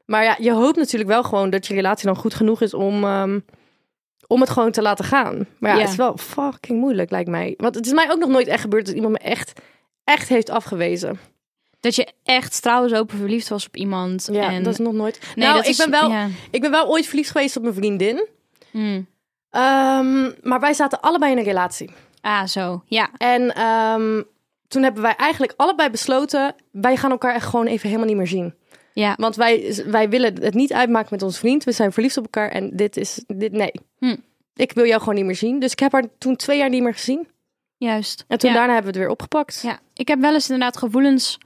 Maar 0.05 0.23
ja, 0.23 0.35
je 0.39 0.51
hoopt 0.51 0.77
natuurlijk 0.77 1.09
wel 1.09 1.23
gewoon 1.23 1.49
dat 1.49 1.67
je 1.67 1.73
relatie 1.73 2.05
dan 2.05 2.15
goed 2.15 2.33
genoeg 2.33 2.61
is 2.61 2.73
om, 2.73 3.03
ehm, 3.03 3.39
om 4.27 4.39
het 4.41 4.49
gewoon 4.49 4.71
te 4.71 4.81
laten 4.81 5.05
gaan. 5.05 5.47
Maar 5.59 5.71
ja, 5.71 5.75
Ja. 5.75 5.81
het 5.81 5.89
is 5.91 5.95
wel 5.95 6.17
fucking 6.17 6.79
moeilijk, 6.79 7.11
lijkt 7.11 7.29
mij. 7.29 7.53
Want 7.57 7.75
het 7.75 7.85
is 7.85 7.93
mij 7.93 8.11
ook 8.11 8.19
nog 8.19 8.29
nooit 8.29 8.47
echt 8.47 8.61
gebeurd 8.61 8.85
dat 8.85 8.95
iemand 8.95 9.13
me 9.13 9.19
echt, 9.19 9.61
echt 10.03 10.29
heeft 10.29 10.49
afgewezen. 10.49 11.19
Dat 11.79 11.95
je 11.95 12.07
echt 12.23 12.53
stralens 12.53 12.93
open 12.93 13.17
verliefd 13.17 13.47
was 13.49 13.67
op 13.67 13.75
iemand. 13.75 14.29
Ja, 14.31 14.51
en... 14.51 14.63
dat 14.63 14.73
is 14.73 14.79
nog 14.79 14.93
nooit. 14.93 15.19
Nee, 15.35 15.45
nou, 15.45 15.57
dat 15.57 15.65
ik 15.65 15.71
is- 15.71 15.77
ben 15.77 15.91
wel, 15.91 16.09
ja. 16.09 16.27
ik 16.51 16.61
ben 16.61 16.71
wel 16.71 16.87
ooit 16.87 17.05
verliefd 17.05 17.31
geweest 17.31 17.57
op 17.57 17.63
mijn 17.63 17.75
vriendin. 17.75 18.27
Hmm. 18.71 19.07
Ehm, 19.49 20.31
maar 20.41 20.59
wij 20.59 20.73
zaten 20.73 21.01
allebei 21.01 21.31
in 21.31 21.37
een 21.37 21.43
relatie. 21.43 21.89
Ah, 22.21 22.45
zo. 22.45 22.83
Ja. 22.85 23.09
En 23.17 23.55
ehm, 23.55 24.21
toen 24.67 24.83
hebben 24.83 25.01
wij 25.01 25.15
eigenlijk 25.15 25.53
allebei 25.57 25.89
besloten, 25.89 26.55
wij 26.71 26.97
gaan 26.97 27.11
elkaar 27.11 27.33
echt 27.35 27.45
gewoon 27.45 27.65
even 27.67 27.87
helemaal 27.87 28.07
niet 28.07 28.17
meer 28.17 28.27
zien. 28.27 28.53
Ja. 28.93 29.15
Want 29.17 29.35
wij, 29.35 29.83
wij 29.85 30.09
willen 30.09 30.41
het 30.41 30.53
niet 30.53 30.73
uitmaken 30.73 31.07
met 31.11 31.21
ons 31.21 31.39
vriend. 31.39 31.63
We 31.63 31.71
zijn 31.71 31.91
verliefd 31.91 32.17
op 32.17 32.23
elkaar 32.23 32.49
en 32.49 32.69
dit 32.75 32.97
is, 32.97 33.23
dit, 33.27 33.51
nee. 33.51 33.71
Hm. 33.97 34.15
Ik 34.55 34.71
wil 34.71 34.85
jou 34.85 34.99
gewoon 34.99 35.15
niet 35.15 35.25
meer 35.25 35.35
zien. 35.35 35.59
Dus 35.59 35.71
ik 35.71 35.79
heb 35.79 35.91
haar 35.91 36.03
toen 36.17 36.35
twee 36.35 36.57
jaar 36.57 36.69
niet 36.69 36.83
meer 36.83 36.93
gezien. 36.93 37.27
Juist. 37.77 38.25
En 38.27 38.37
toen 38.37 38.49
ja. 38.49 38.55
daarna 38.55 38.73
hebben 38.73 38.91
we 38.91 38.97
het 38.97 39.07
weer 39.07 39.15
opgepakt. 39.17 39.61
Ja, 39.63 39.79
ik 39.93 40.07
heb 40.07 40.19
wel 40.19 40.33
eens 40.33 40.49
inderdaad 40.49 40.77
gevoelens 40.77 41.37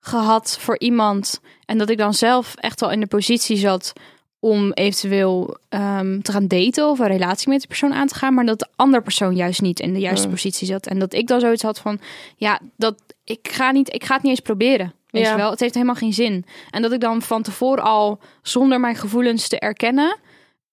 gehad 0.00 0.56
voor 0.60 0.78
iemand. 0.78 1.40
En 1.66 1.78
dat 1.78 1.90
ik 1.90 1.98
dan 1.98 2.14
zelf 2.14 2.54
echt 2.54 2.80
wel 2.80 2.90
in 2.90 3.00
de 3.00 3.06
positie 3.06 3.56
zat 3.56 3.92
om 4.38 4.72
eventueel 4.72 5.56
ehm, 5.68 6.20
te 6.20 6.32
gaan 6.32 6.46
daten 6.48 6.88
of 6.88 6.98
een 6.98 7.06
relatie 7.06 7.48
met 7.48 7.60
de 7.60 7.66
persoon 7.66 7.92
aan 7.94 8.06
te 8.06 8.14
gaan. 8.14 8.34
Maar 8.34 8.46
dat 8.46 8.58
de 8.58 8.68
andere 8.76 9.02
persoon 9.02 9.34
juist 9.36 9.60
niet 9.60 9.80
in 9.80 9.92
de 9.94 10.00
juiste 10.00 10.28
positie 10.28 10.66
zat. 10.66 10.86
En 10.86 10.98
dat 10.98 11.12
ik 11.14 11.26
dan 11.26 11.40
zoiets 11.40 11.62
had 11.62 11.78
van, 11.78 12.00
ja, 12.36 12.60
dat, 12.76 12.94
ik, 13.24 13.48
ga 13.52 13.70
niet, 13.70 13.94
ik 13.94 14.04
ga 14.04 14.14
het 14.14 14.22
niet 14.22 14.30
eens 14.32 14.40
proberen. 14.40 14.92
Weet 15.10 15.24
Ja. 15.24 15.36
wel, 15.36 15.50
het 15.50 15.60
heeft 15.60 15.74
helemaal 15.74 15.94
geen 15.94 16.12
zin. 16.12 16.44
En 16.70 16.82
dat 16.82 16.92
ik 16.92 17.00
dan 17.00 17.22
van 17.22 17.42
tevoren 17.42 17.84
al, 17.84 18.18
zonder 18.42 18.80
mijn 18.80 18.96
gevoelens 18.96 19.48
te 19.48 19.58
erkennen, 19.58 20.16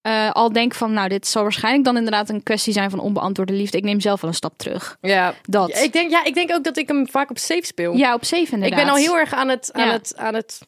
eh, 0.08 0.32
al 0.32 0.52
denk 0.52 0.74
van, 0.74 0.94
nou, 0.94 1.10
dit 1.10 1.28
zal 1.28 1.44
waarschijnlijk 1.44 1.86
dan 1.86 1.98
inderdaad 1.98 2.30
een 2.30 2.44
kwestie 2.44 2.74
zijn 2.74 2.90
van 2.90 3.00
onbeantwoorde 3.00 3.54
liefde. 3.54 3.78
Ik 3.78 3.84
neem 3.84 4.00
zelf 4.00 4.22
wel 4.22 4.30
een 4.30 4.36
stap 4.36 4.58
terug. 4.58 4.98
Ja. 5.02 5.34
Dat. 5.44 5.70
Ja, 5.70 5.78
ik, 5.80 5.94
denk, 5.94 6.12
ja, 6.12 6.24
ik 6.24 6.34
denk 6.34 6.52
ook 6.52 6.64
dat 6.64 6.78
ik 6.78 6.88
hem 6.88 7.08
vaak 7.08 7.30
op 7.30 7.38
safe 7.38 7.66
speel. 7.66 7.94
ja, 7.94 8.14
op 8.14 8.24
ik 8.24 8.52
inderdaad. 8.52 8.80
ben 8.80 8.90
al 8.90 8.96
heel 8.96 9.18
erg 9.18 9.34
aan 9.34 9.50
het, 9.50 9.70
aan, 9.74 9.86
Ja. 9.86 9.92
het, 9.92 10.14
aan 10.18 10.34
het 10.34 10.60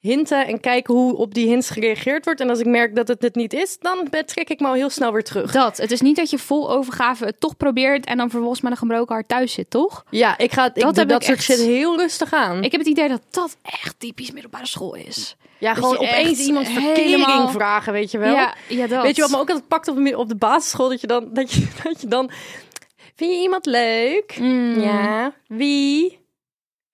hinten 0.00 0.46
en 0.46 0.60
kijken 0.60 0.94
hoe 0.94 1.16
op 1.16 1.34
die 1.34 1.48
hints 1.48 1.70
gereageerd 1.70 2.24
wordt. 2.24 2.40
En 2.40 2.48
als 2.50 2.58
ik 2.58 2.66
merk 2.66 2.96
dat 2.96 3.08
het 3.08 3.22
het 3.22 3.34
niet 3.34 3.52
is, 3.52 3.78
dan 3.78 4.08
trek 4.26 4.48
ik 4.50 4.60
me 4.60 4.66
al 4.66 4.72
heel 4.74 4.90
snel 4.90 5.12
weer 5.12 5.24
terug. 5.24 5.52
Dat. 5.52 5.76
Het 5.76 5.90
is 5.90 6.00
niet 6.00 6.16
dat 6.16 6.30
je 6.30 6.38
vol 6.38 6.70
overgave 6.70 7.24
het 7.24 7.40
toch 7.40 7.56
probeert 7.56 8.06
en 8.06 8.16
dan 8.16 8.30
vervolgens 8.30 8.60
met 8.60 8.72
een 8.72 8.78
gebroken 8.78 9.14
hart 9.14 9.28
thuis 9.28 9.52
zit, 9.52 9.70
toch? 9.70 10.04
Ja, 10.10 10.38
ik 10.38 10.52
ga 10.52 10.64
ik 10.66 10.74
Dat 10.74 10.82
doe 10.82 10.98
heb 10.98 11.08
dat 11.08 11.20
ik 11.20 11.26
soort 11.26 11.38
echt. 11.38 11.46
shit 11.46 11.66
heel 11.66 11.96
rustig 11.96 12.32
aan. 12.32 12.64
Ik 12.64 12.70
heb 12.72 12.80
het 12.80 12.90
idee 12.90 13.08
dat 13.08 13.22
dat 13.30 13.56
echt 13.62 13.94
typisch 13.98 14.30
middelbare 14.32 14.66
school 14.66 14.94
is. 14.94 15.36
ja, 15.58 15.74
dat 15.74 15.84
gewoon 15.84 15.98
opeens 15.98 16.38
iemand 16.46 16.68
verkering 16.68 16.96
helemaal- 17.24 17.48
vragen, 17.48 17.92
weet 17.92 18.10
je 18.10 18.18
wel. 18.18 18.34
Ja, 18.34 18.54
ja, 18.68 18.86
dat. 18.86 19.02
Weet 19.02 19.16
je 19.16 19.22
wat 19.22 19.30
me 19.30 19.36
ook 19.38 19.48
altijd 19.48 19.68
pakt 19.68 19.88
op 19.88 19.96
de, 20.04 20.18
op 20.18 20.28
de 20.28 20.36
basisschool? 20.36 20.88
Dat 20.88 21.00
je 21.00 21.06
dan, 21.06 21.28
dat 21.32 21.52
je, 21.52 21.66
dat 21.82 22.00
je 22.00 22.06
dan... 22.06 22.30
Vind 23.16 23.32
je 23.32 23.40
iemand 23.40 23.66
leuk? 23.66 24.36
Mm. 24.40 24.80
Ja. 24.80 25.32
Wie? 25.48 26.18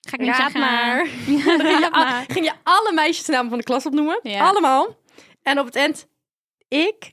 Ga 0.09 0.13
ik 0.13 0.19
niet 0.19 0.29
Raad 0.29 0.37
zeggen. 0.51 0.59
maar. 0.59 0.97
Ja, 1.25 1.57
ging 1.57 1.79
je, 1.79 1.91
al- 1.91 2.23
ging 2.27 2.45
je 2.45 2.53
alle 2.63 2.91
meisjesnamen 2.93 3.49
van 3.49 3.57
de 3.57 3.63
klas 3.63 3.85
opnoemen. 3.85 4.19
Ja. 4.23 4.47
Allemaal. 4.47 4.95
En 5.43 5.59
op 5.59 5.65
het 5.65 5.75
eind... 5.75 6.07
Ik? 6.67 7.11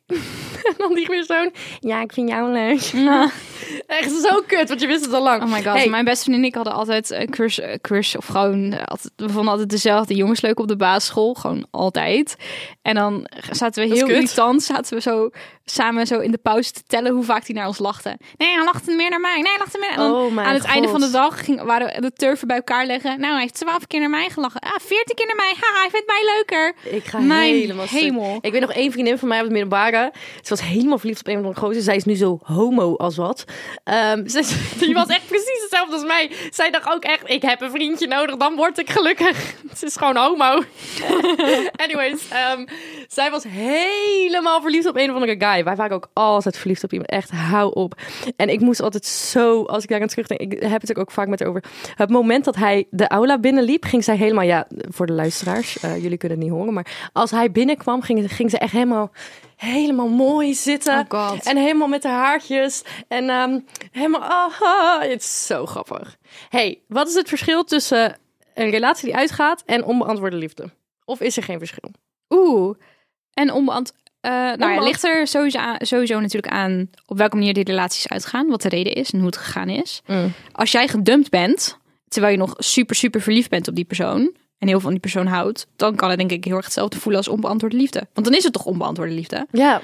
En 0.64 0.75
dan 0.79 0.95
die 0.95 1.07
persoon, 1.07 1.52
ja, 1.81 2.00
ik 2.00 2.12
vind 2.12 2.29
jou 2.29 2.52
leuk. 2.52 2.81
Echt 3.87 4.11
zo 4.12 4.40
kut, 4.47 4.69
want 4.69 4.81
je 4.81 4.87
wist 4.87 5.05
het 5.05 5.14
al 5.14 5.23
lang. 5.23 5.43
Oh 5.43 5.49
my 5.52 5.62
god, 5.62 5.73
Hey, 5.73 5.88
mijn 5.88 6.05
beste 6.05 6.23
vriendin 6.23 6.43
en 6.43 6.49
ik 6.49 6.55
hadden 6.55 6.73
altijd 6.73 7.11
een 7.11 7.31
crush, 7.31 7.59
eh, 7.59 7.75
crush 7.81 8.14
of 8.14 8.26
gewoon, 8.26 8.73
eh, 8.73 8.85
altijd, 8.85 9.12
we 9.17 9.29
vonden 9.29 9.50
altijd 9.50 9.71
dezelfde 9.71 10.14
jongens 10.14 10.40
leuk 10.40 10.59
op 10.61 10.69
de 10.69 10.76
basisschool, 10.76 11.35
gewoon 11.35 11.67
altijd. 11.71 12.37
En 12.83 12.95
dan 12.95 13.29
zaten 13.50 13.88
we 13.88 13.95
heel 13.95 14.09
irritant, 14.09 14.62
zaten 14.62 14.95
we 14.95 15.00
zo 15.00 15.31
samen 15.64 16.07
zo 16.07 16.19
in 16.19 16.31
de 16.31 16.38
pauze 16.38 16.73
te 16.73 16.83
tellen 16.87 17.12
hoe 17.12 17.25
vaak 17.25 17.47
hij 17.47 17.55
naar 17.55 17.67
ons 17.67 17.79
lachte. 17.79 18.19
Nee, 18.37 18.55
hij 18.55 18.64
lachte 18.64 18.93
meer 18.93 19.11
naar 19.11 19.21
mij. 19.21 19.35
Nee, 19.35 19.50
hij 19.52 19.59
lachte 19.59 19.79
meer. 19.79 19.90
En 19.90 19.97
dan 19.97 20.12
Oh 20.14 20.38
aan 20.47 20.55
het 20.55 20.64
einde 20.64 20.88
van 20.88 21.00
de 21.00 21.11
dag 21.11 21.45
ging, 21.45 21.62
waren 21.62 21.87
we 21.87 22.00
de 22.00 22.12
turven 22.12 22.47
bij 22.47 22.57
elkaar 22.57 22.87
leggen. 22.87 23.21
Nou, 23.21 23.33
hij 23.33 23.40
heeft 23.40 23.55
twaalf 23.55 23.87
keer 23.87 24.00
naar 24.00 24.11
mij 24.11 24.29
gelachen. 24.31 24.61
Ah, 24.61 24.71
veertien 24.81 25.17
keer 25.17 25.26
naar 25.26 25.37
mij. 25.37 25.55
Haha, 25.61 25.81
hij 25.81 25.90
vindt 25.90 26.07
mij 26.07 26.35
leuker. 26.35 26.75
Ik 26.97 27.05
ga 27.05 27.19
Mijn 27.19 27.55
helemaal 27.55 27.87
stuk. 27.87 28.00
hemel. 28.00 28.38
Ik 28.40 28.52
weet 28.52 28.61
nog 28.61 28.73
één 28.73 28.93
vriendin 28.93 29.19
van 29.19 29.29
mij 29.29 29.38
op 29.38 29.45
het 29.45 29.52
middelbare. 29.52 30.12
Was 30.50 30.61
helemaal 30.61 30.99
verliefd 30.99 31.21
op 31.21 31.26
een 31.26 31.42
van 31.42 31.52
de 31.52 31.59
gozer. 31.59 31.83
Zij 31.83 31.97
is 31.97 32.04
nu 32.04 32.14
zo 32.14 32.38
homo 32.42 32.97
als 32.97 33.16
wat. 33.16 33.45
Ehm, 33.85 34.26
ze, 34.28 34.69
die 34.78 34.95
was 34.95 35.07
echt 35.07 35.26
precies 35.26 35.61
hetzelfde 35.62 35.95
als 35.95 36.04
mij. 36.04 36.30
Zij 36.50 36.71
dacht 36.71 36.92
ook 36.92 37.04
echt, 37.04 37.30
ik 37.30 37.42
heb 37.42 37.61
een 37.61 37.71
vriendje 37.71 38.07
nodig, 38.07 38.37
dan 38.37 38.57
word 38.57 38.78
ik 38.78 38.90
gelukkig. 38.90 39.54
Ze 39.78 39.87
is 39.87 39.97
gewoon 39.97 40.16
homo. 40.16 40.62
Anyways, 41.85 42.28
ehm, 42.28 42.66
zij 43.12 43.31
was 43.31 43.45
helemaal 43.45 44.61
verliefd 44.61 44.87
op 44.87 44.97
een 44.97 45.09
of 45.09 45.14
andere 45.14 45.35
guy. 45.38 45.64
Wij 45.64 45.76
waren 45.76 45.97
ook 45.97 46.11
altijd 46.12 46.57
verliefd 46.57 46.85
op 46.85 46.93
iemand. 46.93 47.11
Echt, 47.11 47.31
hou 47.31 47.75
op. 47.75 48.00
En 48.37 48.49
ik 48.49 48.61
moest 48.61 48.81
altijd 48.81 49.07
zo, 49.07 49.64
als 49.64 49.83
ik 49.83 49.88
daar 49.88 50.00
aan 50.00 50.07
terugdenk, 50.07 50.40
ik 50.40 50.62
heb 50.62 50.81
het 50.81 50.99
ook 50.99 51.11
vaak 51.11 51.29
met 51.29 51.45
over. 51.45 51.64
Het 51.95 52.11
moment 52.11 52.45
dat 52.45 52.57
hij 52.57 52.87
de 52.90 53.09
aula 53.09 53.38
binnenliep, 53.38 53.85
ging 53.85 54.05
zij 54.05 54.17
helemaal, 54.17 54.45
ja, 54.45 54.67
voor 54.88 55.07
de 55.07 55.12
luisteraars, 55.12 55.81
eh, 55.81 56.02
jullie 56.02 56.19
kunnen 56.19 56.38
het 56.38 56.47
niet 56.47 56.57
horen, 56.57 56.73
maar 56.73 57.11
als 57.12 57.31
hij 57.31 57.50
binnenkwam, 57.50 58.02
ging, 58.02 58.33
ging 58.33 58.50
ze 58.50 58.59
echt 58.59 58.73
helemaal, 58.73 59.11
helemaal 59.57 60.09
mooi 60.09 60.55
zitten. 60.55 61.07
Oh. 61.09 61.33
En 61.43 61.57
helemaal 61.57 61.88
met 61.88 62.02
haar 62.02 62.25
haartjes. 62.25 62.85
En 63.09 63.31
ehm, 63.31 63.59
helemaal, 63.90 64.23
ah. 64.23 65.00
het 65.00 65.21
is 65.21 65.47
zo 65.47 65.67
grappig. 65.67 66.17
hey, 66.49 66.81
wat 66.88 67.09
is 67.09 67.14
het 67.14 67.29
verschil 67.29 67.64
tussen 67.64 68.17
een 68.55 68.71
relatie 68.71 69.05
die 69.05 69.17
uitgaat 69.17 69.62
en 69.67 69.85
onbeantwoorde 69.85 70.37
liefde? 70.37 70.71
Of 71.05 71.21
is 71.21 71.37
er 71.37 71.43
geen 71.43 71.59
verschil? 71.59 71.90
Oeh. 72.29 72.76
En 73.35 73.53
onbeant... 73.53 73.93
eh 74.21 74.31
nou 74.31 74.59
ja, 74.73 74.81
ligt 74.81 75.05
er 75.05 75.27
sowieso, 75.27 75.59
aan- 75.59 75.77
sowieso 75.81 76.21
natuurlijk 76.21 76.53
aan 76.53 76.91
op 77.07 77.17
welke 77.19 77.37
manier 77.37 77.55
die 77.55 77.65
relaties 77.65 78.09
uitgaan, 78.09 78.49
wat 78.49 78.63
de 78.63 78.69
reden 78.69 78.93
is 78.93 79.11
en 79.11 79.19
hoe 79.19 79.27
het 79.27 79.37
gegaan 79.37 79.69
is. 79.69 80.03
Als 80.53 80.73
jij 80.73 80.89
gedumpt 80.89 81.31
bent, 81.31 81.79
terwijl 82.09 82.33
je 82.33 82.39
nog 82.39 82.55
super, 82.59 82.97
super 82.97 83.21
verliefd 83.21 83.51
bent 83.51 83.69
op 83.69 83.75
die 83.75 83.85
persoon 83.85 84.21
en 84.59 84.69
heel 84.69 84.71
veel 84.71 84.81
van 84.81 84.91
die 84.91 85.01
persoon 85.01 85.27
houdt, 85.27 85.67
dan 85.77 85.95
kan 85.97 86.09
het 86.09 86.19
denk 86.19 86.31
ik 86.31 86.45
heel 86.45 86.57
erg 86.57 86.65
hetzelfde 86.65 86.99
voelen 86.99 87.17
als 87.17 87.29
onbeantwoorde 87.29 87.77
liefde. 87.77 88.07
Want 88.15 88.27
dan 88.27 88.37
is 88.37 88.45
het 88.45 88.53
toch 88.53 88.65
onbeantwoorde 88.65 89.13
liefde, 89.13 89.47
Ja, 89.53 89.81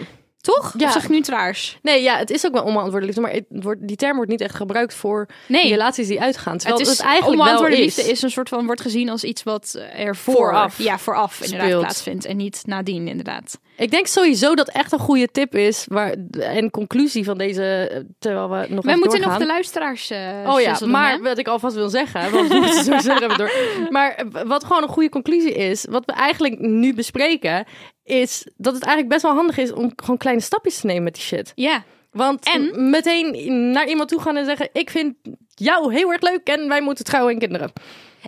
toch? 0.47 0.75
Ja. 0.79 0.87
Of 0.87 0.93
zeg 0.93 1.03
ik 1.03 1.09
nu 1.09 1.17
het 1.17 1.29
raars? 1.29 1.79
nee, 1.83 2.03
ja, 2.03 2.17
het 2.19 2.31
is 2.31 2.47
ook 2.47 2.53
wel 2.53 2.63
onbeantwoorde 2.63 3.07
liefde, 3.07 3.21
maar 3.21 3.31
het 3.33 3.45
wordt, 3.49 3.89
die 3.89 3.97
term 3.97 4.17
wordt 4.17 4.31
niet 4.31 4.41
echt 4.41 4.55
gebruikt 4.55 4.95
voor 4.95 5.29
Nee. 5.49 5.69
relaties 5.69 6.07
die 6.09 6.21
uitgaan. 6.21 6.59
Terwijl 6.59 6.79
het 6.79 6.89
het, 6.89 6.99
is 6.99 7.05
eigenlijk 7.05 7.37
wel 7.37 7.41
onbeantwoorde 7.47 7.85
is. 7.85 7.97
liefde 7.97 8.11
is 8.13 8.23
een 8.23 8.31
soort 8.31 8.49
van 8.49 8.67
wordt 8.67 8.81
gezien 8.81 9.09
als 9.09 9.25
iets 9.25 9.43
wat 9.43 9.79
er 9.97 10.17
voor, 10.17 10.35
Vooraf. 10.35 10.79
ja, 10.79 10.99
vooraf 10.99 11.41
inderdaad 11.43 11.67
Speelt. 11.67 11.81
plaatsvindt 11.83 12.25
en 12.25 12.37
niet 12.37 12.63
nadien 12.67 13.09
inderdaad. 13.09 13.59
Ik 13.77 13.91
denk 13.91 14.07
sowieso 14.07 14.55
dat 14.55 14.69
echt 14.69 14.93
een 14.93 14.99
goede 14.99 15.29
tip 15.33 15.55
is, 15.55 15.85
waar, 15.89 16.15
en 16.41 16.71
conclusie 16.71 17.25
van 17.25 17.39
deze, 17.39 17.91
terwijl 18.19 18.51
we 18.51 18.67
nog 18.69 18.85
We 18.85 18.97
moeten 18.97 19.21
nog 19.21 19.37
de 19.37 19.47
luisteraars. 19.47 20.11
eh, 20.11 20.19
Oh 20.47 20.61
ja, 20.61 20.73
doen, 20.73 20.91
maar 20.91 21.13
hè? 21.13 21.19
wat 21.21 21.39
ik 21.39 21.47
alvast 21.49 21.75
wil 21.75 21.89
zeggen, 21.89 22.31
want 22.31 22.49
we 22.49 22.95
even 23.25 23.39
door. 23.39 23.51
Maar 23.91 24.25
wat 24.47 24.65
gewoon 24.65 24.83
een 24.83 24.89
goede 24.89 25.09
conclusie 25.09 25.53
is, 25.55 25.87
wat 25.91 26.05
we 26.05 26.13
eigenlijk 26.13 26.59
nu 26.59 26.95
bespreken, 26.95 27.65
is 28.07 28.47
dat 28.57 28.75
het 28.75 28.83
eigenlijk 28.83 29.13
best 29.13 29.23
wel 29.23 29.35
handig 29.35 29.57
is 29.59 29.73
om 29.73 29.93
gewoon 29.97 30.17
kleine 30.17 30.43
stapjes 30.43 30.81
te 30.81 30.87
nemen 30.87 31.03
met 31.03 31.15
die 31.15 31.23
shit. 31.23 31.53
Ja, 31.55 31.85
Want 32.11 32.45
En? 32.45 32.91
meteen 32.91 33.71
naar 33.71 33.89
iemand 33.89 34.09
toe 34.09 34.21
gaan 34.21 34.37
en 34.37 34.45
zeggen, 34.45 34.69
ik 34.73 34.91
vind 34.91 35.15
jou 35.55 35.93
heel 35.93 36.13
erg 36.13 36.21
leuk 36.23 36.47
en 36.49 36.69
wij 36.69 36.81
moeten 36.81 37.05
trouwen 37.05 37.33
en 37.33 37.39
kinderen. 37.39 37.73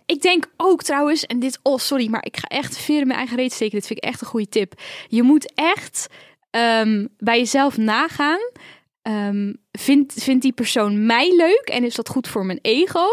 Ik 0.06 0.22
denk 0.22 0.46
ook 0.56 0.82
trouwens, 0.82 1.26
en 1.26 1.38
dit, 1.38 1.58
oh 1.62 1.78
sorry, 1.78 2.08
maar 2.08 2.24
ik 2.24 2.36
ga 2.36 2.48
echt 2.48 2.78
ver 2.78 3.00
in 3.00 3.06
mijn 3.06 3.18
eigen 3.18 3.36
reet 3.36 3.52
steken. 3.52 3.78
Dit 3.78 3.86
vind 3.86 3.98
ik 3.98 4.10
echt 4.10 4.20
een 4.20 4.26
goede 4.26 4.48
tip. 4.48 4.72
Je 5.08 5.22
moet 5.22 5.52
echt 5.54 6.06
ehm, 6.50 7.06
bij 7.18 7.38
jezelf 7.38 7.76
nagaan. 7.76 8.50
Ehm, 9.08 9.52
vindt, 9.72 10.14
vindt 10.22 10.42
die 10.42 10.52
persoon 10.52 11.06
mij 11.06 11.36
leuk 11.36 11.62
en 11.72 11.84
is 11.84 11.94
dat 11.94 12.08
goed 12.08 12.28
voor 12.28 12.46
mijn 12.46 12.58
ego? 12.62 13.06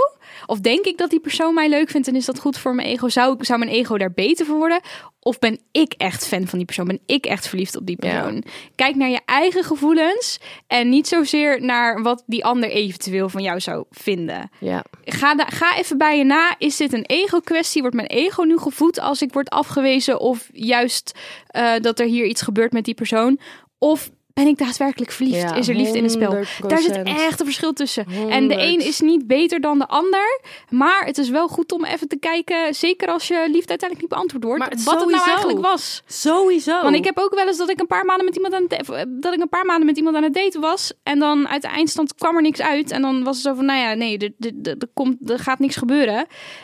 Of 0.45 0.59
denk 0.59 0.85
ik 0.85 0.97
dat 0.97 1.09
die 1.09 1.19
persoon 1.19 1.53
mij 1.53 1.69
leuk 1.69 1.89
vindt 1.89 2.07
en 2.07 2.15
is 2.15 2.25
dat 2.25 2.39
goed 2.39 2.57
voor 2.57 2.75
mijn 2.75 2.87
ego? 2.87 3.09
Zou, 3.09 3.35
zou 3.45 3.59
mijn 3.59 3.71
ego 3.71 3.97
daar 3.97 4.11
beter 4.13 4.45
voor 4.45 4.55
worden? 4.57 4.79
Of 5.19 5.39
ben 5.39 5.59
ik 5.71 5.93
echt 5.97 6.27
fan 6.27 6.47
van 6.47 6.57
die 6.57 6.65
persoon? 6.65 6.87
Ben 6.87 6.99
ik 7.05 7.25
echt 7.25 7.47
verliefd 7.47 7.75
op 7.75 7.85
die 7.85 7.97
Ja. 7.99 8.21
persoon? 8.21 8.43
Kijk 8.75 8.95
naar 8.95 9.09
je 9.09 9.19
eigen 9.25 9.63
gevoelens 9.63 10.39
en 10.67 10.89
niet 10.89 11.07
zozeer 11.07 11.61
naar 11.61 12.01
wat 12.01 12.23
die 12.25 12.45
ander 12.45 12.69
eventueel 12.69 13.29
van 13.29 13.41
jou 13.41 13.59
zou 13.59 13.85
vinden 13.89 14.49
Ja. 14.59 14.83
ga, 15.03 15.35
da- 15.35 15.45
ga 15.49 15.77
even 15.77 15.97
bij 15.97 16.17
je 16.17 16.23
na. 16.23 16.55
Is 16.57 16.77
dit 16.77 16.93
een 16.93 17.05
ego-kwestie? 17.05 17.81
Wordt 17.81 17.95
mijn 17.95 18.07
ego 18.07 18.41
nu 18.43 18.57
gevoed 18.57 18.99
als 18.99 19.21
ik 19.21 19.33
word 19.33 19.49
afgewezen? 19.49 20.19
Of 20.19 20.49
juist 20.53 21.19
eh, 21.47 21.73
dat 21.81 21.99
er 21.99 22.05
hier 22.05 22.25
iets 22.25 22.41
gebeurt 22.41 22.71
met 22.71 22.85
die 22.85 22.93
persoon? 22.95 23.39
Of 23.77 24.09
ben 24.35 24.47
ik 24.47 24.57
daadwerkelijk 24.57 25.11
verliefd? 25.11 25.41
Ja, 25.41 25.55
is 25.55 25.67
er 25.67 25.75
liefde 25.75 25.97
in 25.97 26.03
het 26.03 26.11
spel? 26.11 26.45
100%. 26.45 26.65
Daar 26.67 26.79
zit 26.79 27.03
echt 27.03 27.39
een 27.39 27.45
verschil 27.45 27.73
tussen. 27.73 28.05
En 28.29 28.47
de 28.47 28.53
100. 28.53 28.61
een 28.61 28.79
is 28.79 28.99
niet 28.99 29.27
beter 29.27 29.61
dan 29.61 29.79
de 29.79 29.87
ander. 29.87 30.41
Maar 30.69 31.05
het 31.05 31.17
is 31.17 31.29
wel 31.29 31.47
goed 31.47 31.71
om 31.71 31.85
even 31.85 32.07
te 32.07 32.17
kijken. 32.17 32.73
Zeker 32.73 33.07
als 33.07 33.27
je 33.27 33.45
liefde 33.51 33.69
uiteindelijk 33.69 34.01
niet 34.01 34.09
beantwoord 34.09 34.43
wordt. 34.43 34.59
Maar 34.59 34.69
wat 34.83 34.99
het 34.99 35.09
nou 35.09 35.29
eigenlijk 35.29 35.59
was. 35.59 36.03
Sowieso. 36.05 36.81
Want 36.81 36.95
ik 36.95 37.05
heb 37.05 37.17
ook 37.17 37.35
wel 37.35 37.47
eens 37.47 37.57
dat 37.57 37.69
ik 37.69 37.79
een 37.79 37.87
paar 37.87 38.05
maanden 38.05 38.25
met 38.25 38.35
iemand 38.35 38.53
aan 38.53 38.65
het, 38.67 39.07
dat 39.21 39.33
ik 39.33 39.41
een 39.41 39.49
paar 39.49 39.65
maanden 39.65 39.85
met 39.85 39.97
iemand 39.97 40.15
aan 40.15 40.23
het 40.23 40.33
daten 40.33 40.61
was 40.61 40.93
en 41.03 41.19
dan 41.19 41.47
uit 41.47 41.61
de 41.61 41.67
eindstand 41.67 42.15
kwam 42.15 42.35
er 42.35 42.41
niks 42.41 42.61
uit 42.61 42.91
en 42.91 43.01
dan 43.01 43.23
was 43.23 43.35
het 43.35 43.45
zo 43.45 43.53
van 43.53 43.65
nou 43.65 43.79
ja 43.79 43.93
nee 43.93 44.17
er, 44.17 44.31
er, 44.39 44.51
er, 44.63 44.75
er 44.79 44.89
komt 44.93 45.29
er 45.29 45.39
gaat 45.39 45.59
niks 45.59 45.75
gebeuren 45.75 46.17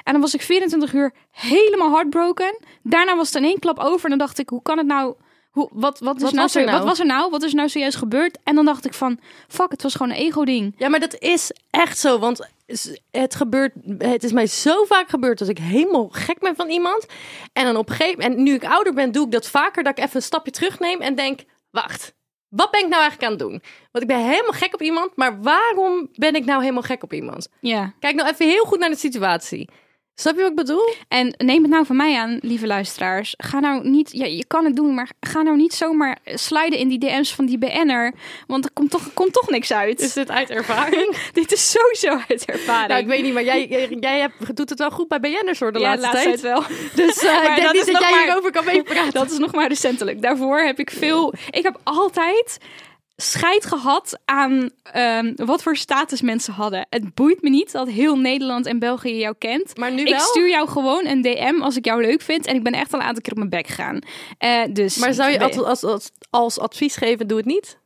en 0.04 0.12
dan 0.12 0.22
was 0.22 0.34
ik 0.34 0.42
24 0.42 0.94
uur 0.94 1.14
helemaal 1.32 1.92
heartbroken. 1.92 2.58
Daarna 2.84 3.16
was 3.16 3.28
het 3.28 3.36
in 3.36 3.50
één 3.50 3.60
klap 3.60 3.80
over 3.80 4.04
en 4.04 4.10
dan 4.10 4.20
dacht 4.20 4.40
ik 4.40 4.50
hoe 4.50 4.62
kan 4.62 4.78
het 4.78 4.88
nou 4.88 5.16
hoe, 5.52 5.70
wat, 5.74 6.00
wat, 6.00 6.16
is 6.16 6.22
Wat 6.22 6.32
nou 6.32 6.44
was 6.44 6.56
er 6.56 6.66
nou? 6.66 6.78
wat 6.78 6.88
was 6.88 7.00
er 7.00 7.06
nou? 7.06 7.30
Wat 7.30 7.44
is 7.44 7.54
nou 7.54 7.70
zojuist 7.70 7.98
gebeurd? 7.98 8.38
En 8.44 8.56
dan 8.56 8.66
dacht 8.66 8.86
ik 8.86 8.94
van, 8.94 9.20
fuck, 9.48 9.72
het 9.72 9.82
was 9.82 9.96
gewoon 9.96 10.12
een 10.12 10.18
ego-ding. 10.18 10.74
Ja, 10.78 10.90
maar 10.90 11.00
dat 11.00 11.20
is 11.20 11.52
echt 11.70 11.98
zo. 11.98 12.20
Want 12.20 12.50
het 13.12 13.36
gebeurt. 13.36 13.74
Het 13.98 14.24
is 14.24 14.32
mij 14.32 14.48
zo 14.48 14.84
vaak 14.84 15.10
gebeurd 15.10 15.40
dat 15.40 15.48
ik 15.48 15.58
helemaal 15.58 16.10
gek 16.12 16.40
ben 16.40 16.56
van 16.56 16.70
iemand. 16.70 17.06
En 17.54 17.66
dan 17.66 17.76
op 17.76 17.90
een 17.90 17.96
gegeven 17.96 18.20
moment, 18.20 18.38
en 18.38 18.44
nu 18.44 18.54
ik 18.54 18.66
ouder 18.66 18.94
ben, 18.94 19.12
doe 19.12 19.26
ik 19.26 19.32
dat 19.32 19.48
vaker. 19.48 19.84
Dat 19.84 19.98
ik 19.98 20.04
even 20.04 20.16
een 20.16 20.22
stapje 20.22 20.52
terugneem 20.52 21.02
en 21.02 21.16
denk: 21.16 21.40
wacht, 21.72 22.14
wat 22.50 22.72
ben 22.72 22.84
ik 22.84 22.88
nou 22.88 23.02
eigenlijk 23.02 23.32
aan 23.32 23.38
het 23.38 23.48
doen? 23.48 23.62
Want 23.92 24.04
ik 24.04 24.08
ben 24.08 24.30
helemaal 24.30 24.52
gek 24.52 24.74
op 24.74 24.82
iemand. 24.82 25.16
Maar 25.16 25.42
waarom 25.42 26.10
ben 26.14 26.36
ik 26.36 26.46
nou 26.46 26.62
helemaal 26.62 26.82
gek 26.82 27.04
op 27.04 27.14
iemand? 27.14 27.48
Ja. 27.62 27.94
Kijk 28.00 28.16
nou 28.16 28.30
even 28.30 28.48
heel 28.48 28.66
goed 28.66 28.80
naar 28.80 28.90
de 28.90 28.96
situatie. 28.96 29.70
Snap 30.16 30.36
je 30.36 30.42
wat 30.42 30.50
ik 30.50 30.56
bedoel? 30.56 30.94
En 31.08 31.34
neem 31.38 31.62
het 31.62 31.72
nou 31.72 31.86
van 31.86 31.96
mij 31.96 32.18
aan, 32.18 32.38
lieve 32.42 32.68
luisteraars. 32.68 33.34
Ga 33.38 33.60
nou 33.60 33.90
niet, 33.90 34.12
ja, 34.12 34.26
je 34.26 34.46
kan 34.48 34.66
het 34.66 34.76
doen, 34.76 34.94
maar 34.94 35.10
ga 35.20 35.42
nou 35.42 35.58
niet 35.58 35.74
zomaar 35.74 36.18
sliden 36.26 36.80
in 36.80 36.88
die 36.88 37.00
DM's 37.00 37.34
van 37.36 37.46
die 37.46 37.58
BN'er. 37.58 38.14
Want 38.48 38.66
er 38.66 38.72
komt 38.74 38.92
toch, 38.92 39.14
komt 39.14 39.34
toch 39.34 39.50
niks 39.50 39.74
uit. 39.74 40.00
Is 40.00 40.14
dit 40.14 40.32
uit 40.32 40.50
ervaring? 40.50 41.16
Dit 41.34 41.52
is 41.52 41.72
sowieso 41.72 42.24
uit 42.28 42.46
ervaring. 42.46 42.88
nou, 42.88 43.02
ik 43.02 43.08
weet 43.08 43.24
niet, 43.24 43.34
maar 43.34 43.44
jij, 43.44 43.68
jij 44.00 44.20
hebt, 44.20 44.56
doet 44.56 44.70
het 44.70 44.80
wel 44.80 44.92
goed 44.92 45.08
bij 45.08 45.20
BN'ers 45.20 45.60
hoor, 45.60 45.72
de 45.74 45.80
ja, 45.80 45.98
laatste, 45.98 46.24
tijd. 46.24 46.42
wel. 46.42 46.64
Dus 46.96 47.24
Maar 47.24 47.50
ik 47.50 47.56
denk 47.56 47.64
dat 47.64 47.74
niet 47.74 47.86
dat 47.86 47.94
nog 47.94 48.02
jij 48.02 48.12
maar- 48.12 48.24
hierover 48.24 48.52
kan 48.52 48.66
meepraten. 48.66 49.14
Dat 49.22 49.32
is 49.32 49.38
nog 49.38 49.52
maar 49.54 49.68
recentelijk. 49.68 50.22
Daarvoor 50.22 50.60
heb 50.60 50.80
ik 50.80 50.90
veel. 50.92 51.34
Ik 51.50 51.64
heb 51.64 51.80
altijd 51.84 52.58
scheid 53.16 53.66
gehad 53.66 54.20
aan 54.26 54.70
ehm, 54.84 55.34
wat 55.36 55.64
voor 55.64 55.76
status 55.76 56.22
mensen 56.22 56.54
hadden. 56.54 56.86
Het 56.90 57.14
boeit 57.14 57.42
me 57.42 57.50
niet 57.50 57.72
dat 57.72 57.88
heel 57.90 58.16
Nederland 58.18 58.66
en 58.66 58.80
België 58.80 59.18
jou 59.18 59.36
kent. 59.38 59.78
Maar 59.78 59.92
nu 59.92 60.02
ik 60.04 60.10
wel? 60.10 60.20
stuur 60.20 60.50
jou 60.50 60.68
gewoon 60.70 61.06
een 61.06 61.22
DM 61.22 61.62
als 61.62 61.78
ik 61.78 61.86
jou 61.86 62.02
leuk 62.02 62.22
vind. 62.22 62.46
En 62.46 62.56
ik 62.56 62.64
ben 62.64 62.74
echt 62.74 62.94
al 62.94 63.00
een 63.00 63.06
aantal 63.06 63.22
keer 63.22 63.32
op 63.32 63.38
mijn 63.38 63.50
bek 63.50 63.68
gegaan. 63.68 64.00
Eh, 64.38 64.62
dus 64.70 64.98
Maar 64.98 65.14
zou 65.14 65.32
je 65.32 65.40
als, 65.40 65.58
als, 65.58 65.84
als, 65.84 66.12
als 66.30 66.60
advies 66.60 66.96
geven, 66.96 67.28
doe 67.28 67.38
het 67.38 67.46
niet? 67.46 67.78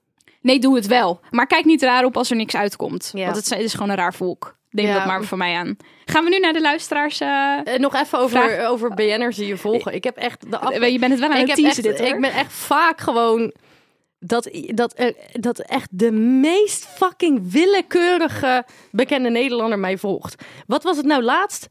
Nee, 0.41 0.59
doe 0.59 0.75
het 0.75 0.88
wel. 0.88 1.19
Maar 1.31 1.47
kijk 1.47 1.65
niet 1.65 1.81
raar 1.81 2.03
op 2.05 2.17
als 2.17 2.29
er 2.29 2.35
niks 2.35 2.55
uitkomt. 2.55 3.11
Ja. 3.13 3.23
Want 3.23 3.35
het 3.35 3.45
is- 3.45 3.51
het 3.51 3.59
is 3.61 3.73
gewoon 3.73 3.89
een 3.89 3.95
raar 3.95 4.13
volk. 4.13 4.55
Neem 4.69 4.85
Ja. 4.85 4.93
dat 4.97 5.05
maar 5.05 5.23
van 5.23 5.38
mij 5.38 5.55
aan. 5.55 5.77
Gaan 6.05 6.23
we 6.23 6.29
nu 6.29 6.39
naar 6.39 6.53
de 6.53 6.61
luisteraars? 6.61 7.19
eh, 7.19 7.57
Eh, 7.63 7.79
nog 7.79 7.95
even 7.95 8.19
over, 8.19 8.67
over 8.67 8.93
BN'ers 8.93 9.35
die 9.35 9.47
je 9.47 9.57
volgen. 9.57 9.93
Ik 9.93 10.03
heb 10.03 10.17
echt 10.17 10.51
de 10.51 10.57
af... 10.57 10.73
je 10.73 10.99
bent 10.99 11.11
het 11.11 11.19
wel 11.19 11.29
aan 11.29 11.35
ik, 11.38 11.47
het 11.47 11.57
heb 11.57 11.65
echt, 11.65 11.83
dit 11.83 11.99
hoor. 11.99 12.07
ik 12.07 12.21
ben 12.21 12.31
echt 12.33 12.53
vaak 12.53 13.01
gewoon 13.01 13.53
dat, 14.19 14.49
dat, 14.67 14.93
er- 14.99 15.15
dat 15.32 15.60
echt 15.60 15.89
de 15.91 16.12
meest 16.12 16.86
fucking 16.86 17.51
willekeurige 17.51 18.65
bekende 18.91 19.30
Nederlander 19.30 19.80
mij 19.80 19.97
volgt. 19.97 20.43
Wat 20.67 20.84
was 20.84 20.97
het 20.97 21.06
nou 21.06 21.23
laatst? 21.23 21.67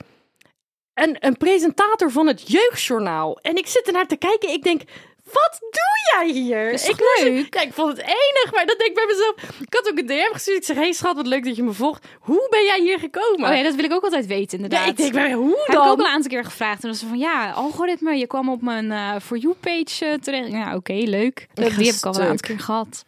Een, 0.95 1.17
een 1.21 1.37
presentator 1.37 2.11
van 2.11 2.27
het 2.27 2.51
Jeugdjournaal. 2.51 3.39
En 3.41 3.57
ik 3.57 3.67
zit 3.67 3.87
ernaar 3.87 4.07
te 4.07 4.17
kijken. 4.17 4.53
Ik 4.53 4.63
denk, 4.63 4.83
wat 5.33 5.59
doe 5.61 6.23
jij 6.25 6.31
hier? 6.43 6.71
is 6.73 6.89
ik 6.89 7.01
leuk? 7.21 7.55
Ja, 7.55 7.61
ik 7.61 7.73
vond 7.73 7.89
het 7.97 8.01
enig, 8.07 8.49
maar 8.53 8.67
dan 8.67 8.77
denk 8.79 8.91
ik 8.91 8.95
bij 8.95 9.07
mezelf... 9.07 9.35
Ik 9.61 9.75
had 9.75 9.89
ook 9.91 9.99
een 9.99 10.07
DM 10.07 10.33
gestuurd. 10.33 10.57
Ik 10.59 10.65
zeg, 10.65 10.77
hey 10.77 10.93
schat, 10.93 11.17
wat 11.17 11.27
leuk 11.27 11.45
dat 11.45 11.57
je 11.57 11.63
me 11.63 11.73
volgt. 11.73 12.07
Hoe 12.21 12.47
ben 12.51 12.65
jij 12.65 12.81
hier 12.81 12.99
gekomen? 12.99 13.51
Oh 13.51 13.57
ja, 13.57 13.63
dat 13.63 13.75
wil 13.75 13.85
ik 13.85 13.93
ook 13.93 14.03
altijd 14.03 14.27
weten, 14.27 14.57
inderdaad. 14.59 14.85
Ja, 14.85 14.91
ik 14.91 14.97
denk, 14.97 15.13
bij 15.13 15.33
hoe 15.33 15.49
Heb 15.67 15.75
ik 15.75 15.81
ook 15.81 15.85
dan? 15.85 15.89
al 15.89 15.99
een 15.99 16.07
aantal 16.13 16.31
keer 16.31 16.45
gevraagd. 16.45 16.83
En 16.83 16.89
dan 16.89 16.99
ze 16.99 17.07
van, 17.07 17.19
ja, 17.19 17.51
algoritme, 17.51 18.17
je 18.17 18.27
kwam 18.27 18.49
op 18.49 18.63
mijn 18.63 18.93
eh 18.93 19.15
For 19.23 19.37
You-page 19.37 20.05
eh, 20.05 20.13
terecht. 20.19 20.51
Ja, 20.51 20.75
oké, 20.75 20.93
leuk. 20.93 21.47
Dat, 21.55 21.71
die 21.77 21.87
heb 21.87 21.95
ik 21.95 22.05
al 22.05 22.15
een 22.15 22.21
aantal 22.29 22.49
keer 22.49 22.61
gehad. 22.61 23.05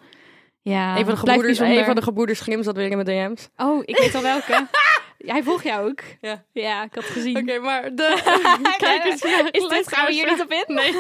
Ja, 0.63 0.97
Een 0.97 1.05
van 1.05 1.15
de 1.15 1.19
gebroeders, 1.21 1.47
bijzonder. 1.47 1.79
een 1.79 1.85
van 1.85 1.95
de 1.95 2.03
gebroeders 2.03 2.41
Grimm 2.41 2.63
zat 2.63 2.77
weer 2.77 2.91
in 2.91 3.03
mijn 3.05 3.31
DM's. 3.31 3.49
Oh, 3.57 3.83
ik 3.85 3.99
weet 3.99 4.15
al 4.15 4.23
welke. 4.23 4.67
Hij 5.27 5.43
volgt 5.43 5.65
jou 5.65 5.91
ook. 5.91 6.01
Ja. 6.21 6.45
Ja, 6.53 6.85
ik 6.85 6.95
had 6.95 7.05
het 7.05 7.13
gezien. 7.13 7.37
Oké, 7.37 7.59
maar 7.59 7.95
de 7.95 8.23
kijkers... 8.79 9.23
Is 9.51 9.69
dit, 9.69 9.89
gaan 9.89 10.07
we 10.07 10.13
hier 10.13 10.31
niet 10.31 10.43
op 10.43 10.51
in? 10.51 10.75
Nee, 10.75 10.93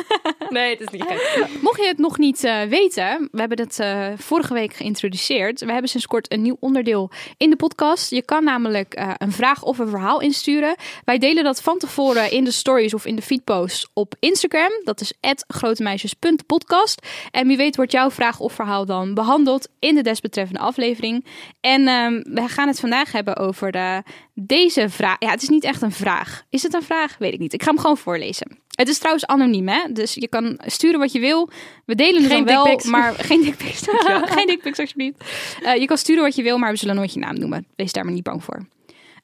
nee 0.48 0.70
het 0.70 0.80
is 0.80 0.88
niet 0.88 1.04
gek. 1.08 1.48
Mocht 1.60 1.80
je 1.80 1.86
het 1.86 1.98
nog 1.98 2.18
niet 2.18 2.44
eh, 2.44 2.62
weten, 2.62 3.28
we 3.32 3.38
hebben 3.38 3.56
dat 3.56 3.78
eh, 3.78 4.08
vorige 4.16 4.54
week 4.54 4.74
geïntroduceerd. 4.74 5.60
We 5.60 5.72
hebben 5.72 5.90
sinds 5.90 6.06
kort 6.06 6.32
een 6.32 6.42
nieuw 6.42 6.56
onderdeel 6.60 7.10
in 7.36 7.50
de 7.50 7.56
podcast. 7.56 8.10
Je 8.10 8.22
kan 8.22 8.44
namelijk 8.44 8.94
eh, 8.94 9.10
een 9.18 9.32
vraag 9.32 9.62
of 9.62 9.78
een 9.78 9.88
verhaal 9.88 10.20
insturen. 10.20 10.76
Wij 11.04 11.18
delen 11.18 11.44
dat 11.44 11.62
van 11.62 11.78
tevoren 11.78 12.30
in 12.30 12.44
de 12.44 12.50
stories 12.50 12.94
of 12.94 13.06
in 13.06 13.16
de 13.16 13.22
feedpost 13.22 13.90
op 13.92 14.14
Instagram. 14.20 14.70
Dat 14.84 15.00
is 15.00 15.12
grotemeisjes.podcast. 15.46 17.06
En 17.30 17.46
wie 17.46 17.56
weet 17.56 17.76
wordt 17.76 17.92
jouw 17.92 18.10
vraag 18.10 18.40
of 18.40 18.52
verhaal 18.52 18.86
dan 18.86 19.14
behandeld 19.14 19.68
in 19.78 19.94
de 19.94 20.02
desbetreffende 20.02 20.60
aflevering. 20.60 21.26
En 21.60 21.88
ehm, 21.88 22.20
we 22.22 22.48
gaan 22.48 22.68
het 22.68 22.80
vandaag 22.80 23.12
hebben 23.12 23.36
over 23.36 23.72
de, 23.72 24.02
deze 24.34 24.88
vraag. 24.88 25.16
Ja, 25.18 25.30
het 25.30 25.42
is 25.42 25.48
niet 25.48 25.64
echt 25.64 25.82
een 25.82 25.92
vraag. 25.92 26.44
Is 26.50 26.62
het 26.62 26.74
een 26.74 26.82
vraag? 26.82 27.18
Weet 27.18 27.32
ik 27.32 27.38
niet. 27.38 27.52
Ik 27.52 27.62
ga 27.62 27.70
hem 27.70 27.78
gewoon 27.78 27.96
voorlezen. 27.96 28.58
Het 28.76 28.88
is 28.88 28.98
trouwens 28.98 29.26
anoniem, 29.26 29.68
hè? 29.68 29.92
Dus 29.92 30.14
je 30.14 30.28
kan 30.28 30.58
sturen 30.66 30.98
wat 30.98 31.12
je 31.12 31.20
wil. 31.20 31.50
We 31.84 31.94
delen 31.94 32.22
Geen 32.22 32.28
dan 32.28 32.44
wel, 32.44 32.64
dickpics. 32.64 32.90
maar 32.96 33.14
geen 33.14 33.42
dickpics. 33.42 33.82
geen 34.36 34.46
dickpics 34.46 34.78
alsjeblieft. 34.78 35.24
Eh, 35.62 35.76
je 35.76 35.86
kan 35.86 35.98
sturen 35.98 36.22
wat 36.22 36.36
je 36.36 36.42
wil, 36.42 36.58
maar 36.58 36.70
we 36.70 36.78
zullen 36.78 36.94
nooit 36.94 37.12
je 37.12 37.20
naam 37.20 37.38
noemen. 37.38 37.66
Wees 37.76 37.92
daar 37.92 38.04
maar 38.04 38.12
niet 38.14 38.22
bang 38.22 38.44
voor. 38.44 38.66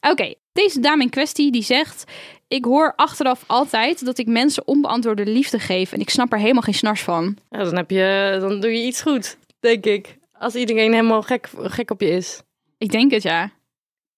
Oké, 0.01 0.33
deze 0.53 0.79
dame 0.79 1.03
in 1.03 1.09
kwestie 1.09 1.51
die 1.51 1.63
zegt... 1.63 2.03
Ik 2.47 2.65
hoor 2.65 2.93
achteraf 2.95 3.43
altijd 3.47 4.05
dat 4.05 4.17
ik 4.17 4.27
mensen 4.27 4.67
onbeantwoorde 4.67 5.25
liefde 5.25 5.59
geef... 5.59 5.91
en 5.91 5.99
ik 5.99 6.09
snap 6.09 6.33
er 6.33 6.39
helemaal 6.39 6.61
geen 6.61 6.73
snars 6.73 7.01
van. 7.01 7.37
Ja, 7.49 7.63
dan, 7.63 7.75
heb 7.75 7.89
je, 7.89 8.37
dan 8.39 8.59
doe 8.59 8.71
je 8.71 8.85
iets 8.85 9.01
goed, 9.01 9.37
denk 9.59 9.85
ik. 9.85 10.17
Als 10.33 10.55
iedereen 10.55 10.91
helemaal 10.91 11.21
gek, 11.21 11.49
gek 11.57 11.91
op 11.91 12.01
je 12.01 12.09
is. 12.09 12.41
Ik 12.77 12.91
denk 12.91 13.11
het, 13.11 13.23
ja. 13.23 13.51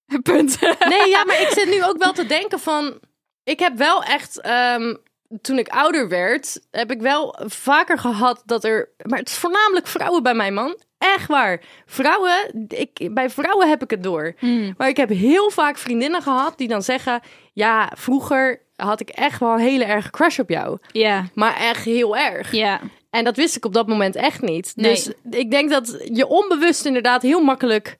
Punt. 0.22 0.60
Nee, 0.88 1.08
ja, 1.08 1.24
maar 1.24 1.40
ik 1.40 1.48
zit 1.48 1.68
nu 1.68 1.84
ook 1.84 1.98
wel 1.98 2.12
te 2.12 2.26
denken 2.26 2.58
van... 2.58 2.98
Ik 3.44 3.58
heb 3.58 3.76
wel 3.76 4.02
echt... 4.02 4.40
ehm, 4.40 4.94
toen 5.40 5.58
ik 5.58 5.68
ouder 5.68 6.08
werd, 6.08 6.60
heb 6.70 6.90
ik 6.90 7.00
wel 7.00 7.38
vaker 7.46 7.98
gehad 7.98 8.42
dat 8.44 8.64
er... 8.64 8.88
Maar 9.02 9.18
het 9.18 9.28
is 9.28 9.36
voornamelijk 9.36 9.86
vrouwen 9.86 10.22
bij 10.22 10.34
mij, 10.34 10.50
man. 10.50 10.78
Echt 10.98 11.26
waar. 11.26 11.60
Vrouwen, 11.86 12.66
ik, 12.68 13.08
bij 13.14 13.30
vrouwen 13.30 13.68
heb 13.68 13.82
ik 13.82 13.90
het 13.90 14.02
door. 14.02 14.34
Maar 14.76 14.88
ik 14.88 14.96
heb 14.96 15.08
heel 15.08 15.50
vaak 15.50 15.78
vriendinnen 15.78 16.22
gehad 16.22 16.58
die 16.58 16.68
dan 16.68 16.82
zeggen... 16.82 17.20
Ja, 17.52 17.92
vroeger 17.96 18.62
had 18.76 19.00
ik 19.00 19.08
echt 19.08 19.40
wel 19.40 19.52
een 19.52 19.58
hele 19.58 19.84
erge 19.84 20.10
crush 20.10 20.38
op 20.38 20.48
jou. 20.48 20.78
Ja, 20.92 21.24
Maar 21.34 21.56
echt 21.56 21.84
heel 21.84 22.16
erg. 22.16 22.52
ja. 22.52 22.80
En 23.10 23.24
dat 23.24 23.36
wist 23.36 23.56
ik 23.56 23.64
op 23.64 23.72
dat 23.72 23.86
moment 23.86 24.16
echt 24.16 24.40
niet. 24.40 24.72
Nee. 24.74 24.90
Dus 24.90 25.10
ik 25.30 25.50
denk 25.50 25.70
dat 25.70 26.04
je 26.12 26.26
onbewust 26.26 26.84
inderdaad 26.84 27.22
heel 27.22 27.40
makkelijk 27.42 27.98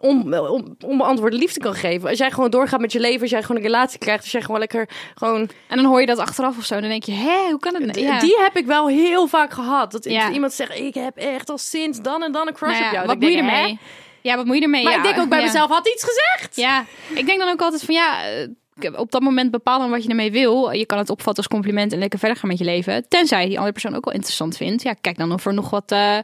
on, 0.00 0.34
on- 0.38 0.76
onbeantwoorde 0.84 1.36
liefde 1.36 1.60
kan 1.60 1.74
geven. 1.74 2.08
Als 2.08 2.18
jij 2.18 2.30
gewoon 2.30 2.50
doorgaat 2.50 2.80
met 2.80 2.92
je 2.92 3.00
leven, 3.00 3.20
als 3.20 3.30
jij 3.30 3.40
gewoon 3.42 3.56
een 3.56 3.62
relatie 3.68 3.98
krijgt, 3.98 4.22
als 4.22 4.32
jij 4.32 4.42
gewoon 4.42 4.58
lekker 4.60 4.88
gewoon... 5.14 5.48
En 5.68 5.76
dan 5.76 5.84
hoor 5.84 6.00
je 6.00 6.06
dat 6.06 6.18
achteraf 6.18 6.58
of 6.58 6.64
zo. 6.64 6.80
Dan 6.80 6.88
denk 6.88 7.02
je, 7.04 7.12
hé, 7.12 7.50
hoe 7.50 7.58
kan 7.58 7.74
het? 7.74 7.96
Ja. 7.96 8.18
Die 8.18 8.36
heb 8.40 8.56
ik 8.56 8.66
wel 8.66 8.88
heel 8.88 9.26
vaak 9.26 9.52
gehad. 9.52 9.92
Dat 9.92 10.04
Ja. 10.04 10.30
iemand 10.30 10.52
zegt, 10.52 10.78
ik 10.78 10.94
heb 10.94 11.16
echt 11.16 11.50
al 11.50 11.58
sinds 11.58 12.00
dan 12.00 12.22
en 12.22 12.32
dan 12.32 12.46
een 12.48 12.54
crush 12.54 12.70
Nou 12.70 12.82
ja, 12.82 12.88
op 12.88 12.94
jou. 12.94 13.06
wat 13.06 13.20
moet 13.20 13.30
je 13.32 13.36
ermee? 13.38 13.66
hè? 13.66 13.76
Ja, 14.22 14.36
wat 14.36 14.44
moet 14.46 14.56
je 14.56 14.62
ermee? 14.62 14.84
Maar 14.84 14.96
ik 14.96 15.02
denk 15.02 15.18
ook 15.18 15.28
bij 15.28 15.42
mezelf, 15.42 15.70
had 15.70 15.88
iets 15.88 16.04
gezegd? 16.04 16.56
Ja, 16.56 16.84
ik 17.14 17.26
denk 17.26 17.38
dan 17.38 17.48
ook 17.48 17.60
altijd 17.62 17.82
van 17.84 17.94
ja, 17.94 18.24
eh, 18.24 18.48
op 18.96 19.10
dat 19.10 19.20
moment 19.22 19.50
bepalen 19.50 19.90
wat 19.90 20.02
je 20.02 20.08
ermee 20.08 20.30
wil. 20.32 20.70
Je 20.70 20.86
kan 20.86 20.98
het 20.98 21.10
opvatten 21.10 21.36
als 21.36 21.48
compliment 21.52 21.92
en 21.92 21.98
lekker 21.98 22.18
verder 22.18 22.36
gaan 22.38 22.48
met 22.48 22.58
je 22.58 22.64
leven. 22.64 23.08
Tenzij 23.08 23.44
die 23.46 23.54
andere 23.54 23.72
persoon 23.72 23.94
ook 23.96 24.04
wel 24.04 24.14
interessant 24.14 24.56
vindt. 24.56 24.82
Ja, 24.82 24.92
kijk 25.00 25.18
dan 25.18 25.32
of 25.32 25.46
er 25.46 25.54
nog 25.54 25.70
wat 25.70 25.92
eh, 25.92 26.18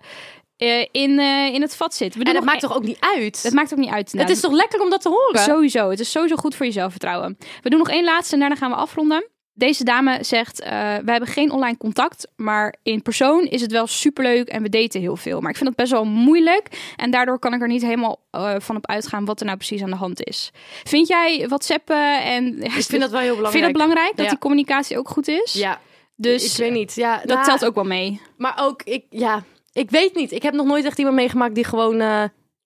eh, 0.57 0.81
in, 0.93 1.19
eh, 1.19 1.55
in 1.55 1.61
het 1.61 1.77
vat 1.77 1.95
zit. 1.95 2.15
We 2.15 2.25
En 2.25 2.35
dat 2.35 2.45
maakt 2.45 2.63
e- 2.63 2.67
toch 2.67 2.77
ook 2.77 2.83
niet 2.83 3.01
uit? 3.01 3.43
Het 3.43 3.53
maakt 3.53 3.73
ook 3.73 3.79
niet 3.79 3.91
uit. 3.91 4.13
het 4.13 4.31
is 4.31 4.41
toch 4.41 4.53
lekker 4.53 4.81
om 4.81 4.91
dat 4.91 5.03
te 5.03 5.09
horen? 5.09 5.41
Sowieso. 5.41 5.91
Het 5.91 6.01
is 6.01 6.11
sowieso 6.11 6.37
goed 6.37 6.55
voor 6.55 6.67
je 6.67 6.73
zelfvertrouwen. 6.73 7.39
We 7.63 7.71
doen 7.71 7.79
nog 7.79 7.91
één 7.91 8.05
laatste 8.05 8.35
en 8.35 8.41
daarna 8.41 8.57
gaan 8.57 8.71
we 8.71 8.77
afronden. 8.77 9.27
Deze 9.53 9.85
dame 9.85 10.19
zegt, 10.21 10.61
eh, 10.61 10.71
we 11.05 11.11
hebben 11.11 11.29
geen 11.29 11.51
online 11.51 11.77
contact, 11.77 12.29
maar 12.37 12.75
in 12.83 13.03
persoon 13.03 13.45
is 13.45 13.61
het 13.61 13.73
wel 13.73 13.87
superleuk 13.87 14.49
en 14.49 14.63
we 14.63 14.69
daten 14.69 15.01
heel 15.01 15.17
veel. 15.17 15.41
Maar 15.41 15.51
ik 15.51 15.57
vind 15.57 15.69
het 15.69 15.79
best 15.79 15.93
wel 15.93 16.05
moeilijk 16.05 16.93
en 16.97 17.11
daardoor 17.11 17.39
kan 17.39 17.55
ik 17.55 17.61
er 17.61 17.69
niet 17.69 17.83
helemaal 17.83 18.21
van 18.59 18.77
op 18.77 18.87
uitgaan 18.87 19.25
wat 19.25 19.41
er 19.41 19.47
nou 19.47 19.59
precies 19.59 19.83
aan 19.83 19.91
de 19.91 19.97
hand 19.97 20.25
is. 20.25 20.51
Vind 20.85 21.09
jij 21.09 21.49
WhatsAppen 21.49 22.23
en... 22.23 22.63
Ik 22.63 22.71
vind 22.71 23.03
dat 23.03 23.11
wel 23.11 23.21
heel 23.21 23.37
belangrijk. 23.37 23.51
Vind 23.51 23.55
je 23.55 23.61
dat 23.61 23.73
belangrijk, 23.73 24.17
dat 24.17 24.29
die 24.29 24.39
communicatie 24.39 24.99
ook 24.99 25.09
goed 25.09 25.29
is? 25.29 25.53
Ja, 25.53 25.81
Dus 26.17 26.53
ik 26.53 26.57
weet 26.57 26.73
niet. 26.73 26.95
Ja, 26.95 27.17
dat 27.17 27.27
nou, 27.27 27.45
telt 27.45 27.65
ook 27.65 27.75
wel 27.75 27.85
mee. 27.85 28.21
Maar 28.37 28.55
ook, 28.61 28.83
ik, 28.83 29.05
ja, 29.11 29.45
ik 29.77 29.91
weet 29.91 30.15
niet. 30.15 30.33
Ik 30.33 30.43
heb 30.43 30.55
nog 30.55 30.67
nooit 30.67 30.85
echt 30.85 30.99
iemand 30.99 31.17
meegemaakt 31.17 31.55
die 31.55 31.65
gewoon 31.65 32.01
eh, 32.01 32.23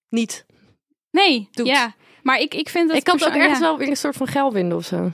niet. 0.09 0.47
Nee, 1.11 1.49
Doet. 1.53 1.67
ja. 1.67 1.95
Maar 2.23 2.39
ik, 2.41 2.55
ik 2.55 2.69
vind 2.69 2.89
dat... 2.89 2.97
ik 2.97 3.05
kan 3.05 3.15
het 3.17 3.27
ook 3.27 3.35
ergens 3.35 3.59
ja, 3.59 3.65
wel 3.65 3.79
weer 3.79 3.89
een 3.89 3.97
soort 3.97 4.17
van 4.17 4.27
geil 4.27 4.51
vinden 4.53 4.79
of 4.79 4.85
zo. 4.85 5.11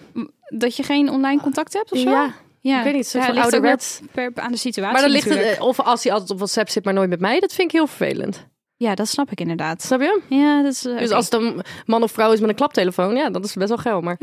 Dat 0.48 0.76
je 0.76 0.82
geen 0.82 1.10
online 1.10 1.40
contact 1.40 1.72
hebt 1.72 1.92
of 1.92 1.98
zo? 1.98 2.10
Ja, 2.10 2.34
Ja. 2.60 2.78
ik 2.78 2.84
weet 2.84 2.94
niet. 2.94 3.12
Ja, 3.12 3.18
ligt 3.20 3.30
ook 3.36 3.42
ouderwets. 3.42 4.00
wel 4.12 4.30
per, 4.32 4.42
aan 4.42 4.52
de 4.52 4.58
situatie 4.58 4.92
Maar 4.92 5.02
dan 5.02 5.10
ligt 5.10 5.24
natuurlijk. 5.26 5.50
het, 5.54 5.58
eh, 5.62 5.66
of 5.68 5.80
als 5.80 6.02
hij 6.02 6.12
altijd 6.12 6.30
op 6.30 6.36
WhatsApp 6.36 6.68
zit, 6.68 6.84
maar 6.84 6.94
nooit 6.94 7.08
met 7.08 7.20
mij, 7.20 7.40
dat 7.40 7.52
vind 7.52 7.68
ik 7.68 7.74
heel 7.76 7.86
vervelend. 7.86 8.46
Ja, 8.76 8.94
dat 8.94 9.08
snap 9.08 9.30
ik 9.30 9.40
inderdaad. 9.40 9.82
Snap 9.82 10.00
je? 10.00 10.20
Ja, 10.28 10.62
dat 10.62 10.72
is... 10.72 10.84
eh, 10.84 10.98
Dus 10.98 11.10
als 11.10 11.24
het 11.24 11.34
een 11.34 11.62
man 11.86 12.02
of 12.02 12.12
vrouw 12.12 12.32
is 12.32 12.40
met 12.40 12.48
een 12.48 12.54
klaptelefoon, 12.54 13.16
ja, 13.16 13.30
dat 13.30 13.44
is 13.44 13.54
best 13.54 13.68
wel 13.68 13.78
geil. 13.78 14.00
Maar 14.00 14.16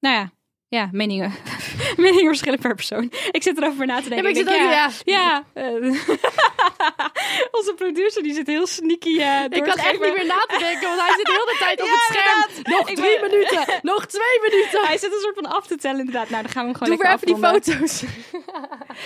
Nou 0.00 0.14
ja, 0.14 0.30
ja, 0.68 0.88
meningen. 0.92 1.32
meningen 1.96 2.26
verschillen 2.26 2.58
per 2.58 2.74
persoon. 2.74 3.12
Ik 3.30 3.42
zit 3.42 3.56
erover 3.58 3.86
na 3.86 4.00
te 4.00 4.08
denken. 4.08 4.22
maar 4.22 4.30
ik 4.30 4.36
zit 4.36 4.48
ook- 4.48 4.70
ja, 4.70 4.90
ja. 5.04 5.44
eh, 5.54 5.64
Onze 7.58 7.72
producer 7.76 8.22
die 8.22 8.34
zit 8.34 8.46
heel 8.46 8.66
sneaky 8.66 9.20
eh 9.20 9.40
door 9.40 9.58
ik 9.58 9.62
kan 9.62 9.76
echt 9.84 9.92
niet 10.00 10.14
meer 10.16 10.26
na 10.26 10.40
te 10.48 10.56
denken, 10.58 10.88
want 10.88 11.00
hij 11.00 11.14
zit 11.16 11.26
heel 11.28 11.44
de 11.52 11.56
tijd 11.58 11.80
op 11.82 11.86
Ja, 11.86 11.92
het 11.92 12.02
scherm. 12.02 12.44
inderdaad. 12.48 12.78
Nog 12.78 12.88
Ik 12.90 12.96
drie 12.96 13.20
ben- 13.20 13.30
minuten, 13.30 13.64
nog 13.82 14.06
twee 14.06 14.38
minuten. 14.50 14.80
Hij 14.86 14.98
zit 14.98 15.12
een 15.12 15.20
soort 15.20 15.34
van 15.34 15.46
af 15.46 15.66
te 15.66 15.76
tellen 15.76 15.98
inderdaad. 15.98 16.30
Nou, 16.30 16.42
dan 16.42 16.52
gaan 16.52 16.64
we 16.66 16.70
hem 16.70 16.78
gewoon 16.78 16.96
Doe 16.96 17.06
lekker 17.06 17.36
even 17.38 17.60
die 17.62 17.76
foto's. 17.76 18.02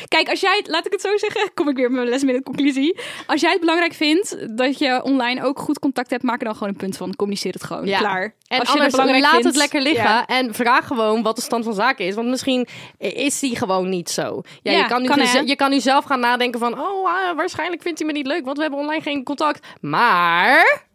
Kijk, 0.09 0.29
als 0.29 0.41
jij 0.41 0.57
het, 0.57 0.69
laat 0.69 0.87
ik 0.87 0.93
het 0.93 1.01
zo 1.01 1.17
zeggen, 1.17 1.51
kom 1.55 1.69
ik 1.69 1.77
weer 1.77 1.89
met 1.91 1.97
mijn 1.99 2.09
les 2.09 2.23
met 2.23 2.35
een 2.35 2.43
conclusie. 2.43 3.01
Als 3.27 3.41
jij 3.41 3.51
het 3.51 3.61
belangrijk 3.61 3.93
vindt 3.95 4.57
dat 4.59 4.79
je 4.79 5.01
online 5.03 5.45
ook 5.45 5.59
goed 5.59 5.79
contact 5.79 6.11
hebt, 6.11 6.23
maak 6.23 6.39
er 6.39 6.45
dan 6.45 6.55
gewoon 6.55 6.69
een 6.69 6.77
punt 6.79 6.97
van. 6.97 7.17
Communiceer 7.17 7.53
het 7.53 7.65
gewoon. 7.65 7.87
Ja. 7.87 7.99
Klaar. 7.99 8.35
En 8.49 8.61
als 8.61 8.73
je 8.73 8.81
het 8.81 8.91
belangrijk 8.91 9.23
laat 9.23 9.31
vindt, 9.33 9.47
het 9.47 9.57
lekker 9.57 9.81
liggen 9.81 10.05
ja. 10.11 10.27
en 10.27 10.55
vraag 10.55 10.87
gewoon 10.87 11.23
wat 11.23 11.37
de 11.37 11.43
stand 11.53 11.65
van 11.65 11.85
zaken 11.85 12.07
is. 12.07 12.15
Want 12.15 12.29
misschien 12.29 12.67
is 12.99 13.39
die 13.39 13.57
gewoon 13.57 13.89
niet 13.89 14.11
zo. 14.11 14.43
Ja, 14.63 14.73
Ja, 14.73 14.79
je, 14.79 14.87
kan 14.87 15.03
nu 15.03 15.09
kan, 15.09 15.19
hè? 15.19 15.39
je 15.39 15.57
kan 15.57 15.71
nu 15.71 15.81
zelf 15.81 16.05
gaan 16.05 16.21
nadenken 16.21 16.61
van... 16.61 16.81
oh, 16.81 17.07
ah, 17.07 17.37
waarschijnlijk 17.37 17.83
vindt 17.83 17.99
hij 17.99 18.09
me 18.09 18.15
niet 18.15 18.27
leuk, 18.27 18.45
want 18.45 18.57
we 18.57 18.63
hebben 18.63 18.81
online 18.81 19.03
geen 19.03 19.25
contact. 19.25 19.67
Maar... 19.81 20.91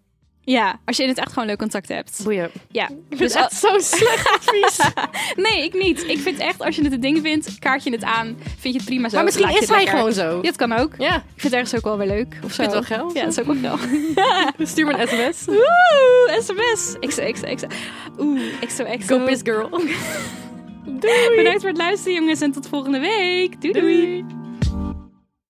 Ja, 0.50 0.80
als 0.86 0.98
je 0.98 1.04
in 1.04 1.10
het 1.10 1.18
echt 1.18 1.34
gewoon 1.34 1.48
leuk 1.48 1.58
contact 1.58 1.88
hebt. 1.88 2.24
Boeien. 2.24 2.52
Ja. 2.72 2.90
Ik 3.10 3.18
vind 3.18 3.34
het 3.34 3.44
echt 3.44 3.54
zo'n 3.54 3.82
slecht 3.98 4.30
advies. 4.30 4.80
Nee, 5.36 5.64
ik 5.64 5.74
niet. 5.74 6.04
Ik 6.08 6.20
vind 6.20 6.40
echt, 6.40 6.62
als 6.62 6.76
je 6.76 6.84
het 6.84 6.92
een 6.92 7.00
ding 7.00 7.22
vindt, 7.22 7.60
kaart 7.60 7.84
je 7.84 7.92
het 7.92 8.04
aan. 8.04 8.38
Vind 8.40 8.74
je 8.74 8.80
het 8.80 8.86
prima 8.86 9.10
zo. 9.10 9.16
maar 9.16 9.26
misschien 9.26 9.50
is 9.50 9.60
het 9.60 9.70
hij 9.70 9.78
lekker. 9.78 9.98
gewoon 9.98 10.14
zo. 10.14 10.36
Ja, 10.36 10.42
dat 10.42 10.56
kan 10.56 10.74
ook. 10.74 10.94
Ja, 10.98 11.16
Ik 11.16 11.22
vind 11.26 11.44
het 11.44 11.54
ergens 11.54 11.76
ook 11.76 11.84
wel 11.84 11.98
weer 11.98 12.08
leuk. 12.08 12.40
Of 12.44 12.52
zo. 12.54 12.64
Vind 12.64 12.74
het 12.74 12.88
wel 12.88 12.98
geil? 12.98 13.12
Ja, 13.14 13.24
dat 13.24 13.32
is 13.32 13.40
ook 13.40 13.46
wel 13.46 13.78
geil. 13.78 13.88
stuur 14.68 14.86
me 14.86 14.94
een 14.94 15.08
sms. 15.08 15.48
Oeh, 15.48 16.40
sms. 16.40 16.96
XO, 17.00 17.32
XO, 17.32 17.56
XO. 17.56 17.68
Oeh, 18.20 18.42
XO, 18.68 18.84
XO. 18.84 19.18
Go 19.18 19.26
piss 19.26 19.42
girl. 19.44 19.70
Bedankt 21.36 21.60
voor 21.60 21.70
het 21.70 21.78
luisteren, 21.78 22.14
jongens. 22.14 22.42
En 22.42 22.52
tot 22.52 22.68
volgende 22.68 23.00
week. 23.00 23.62
doei. 23.62 23.74
doei. 23.74 24.24
Doei. 24.24 24.47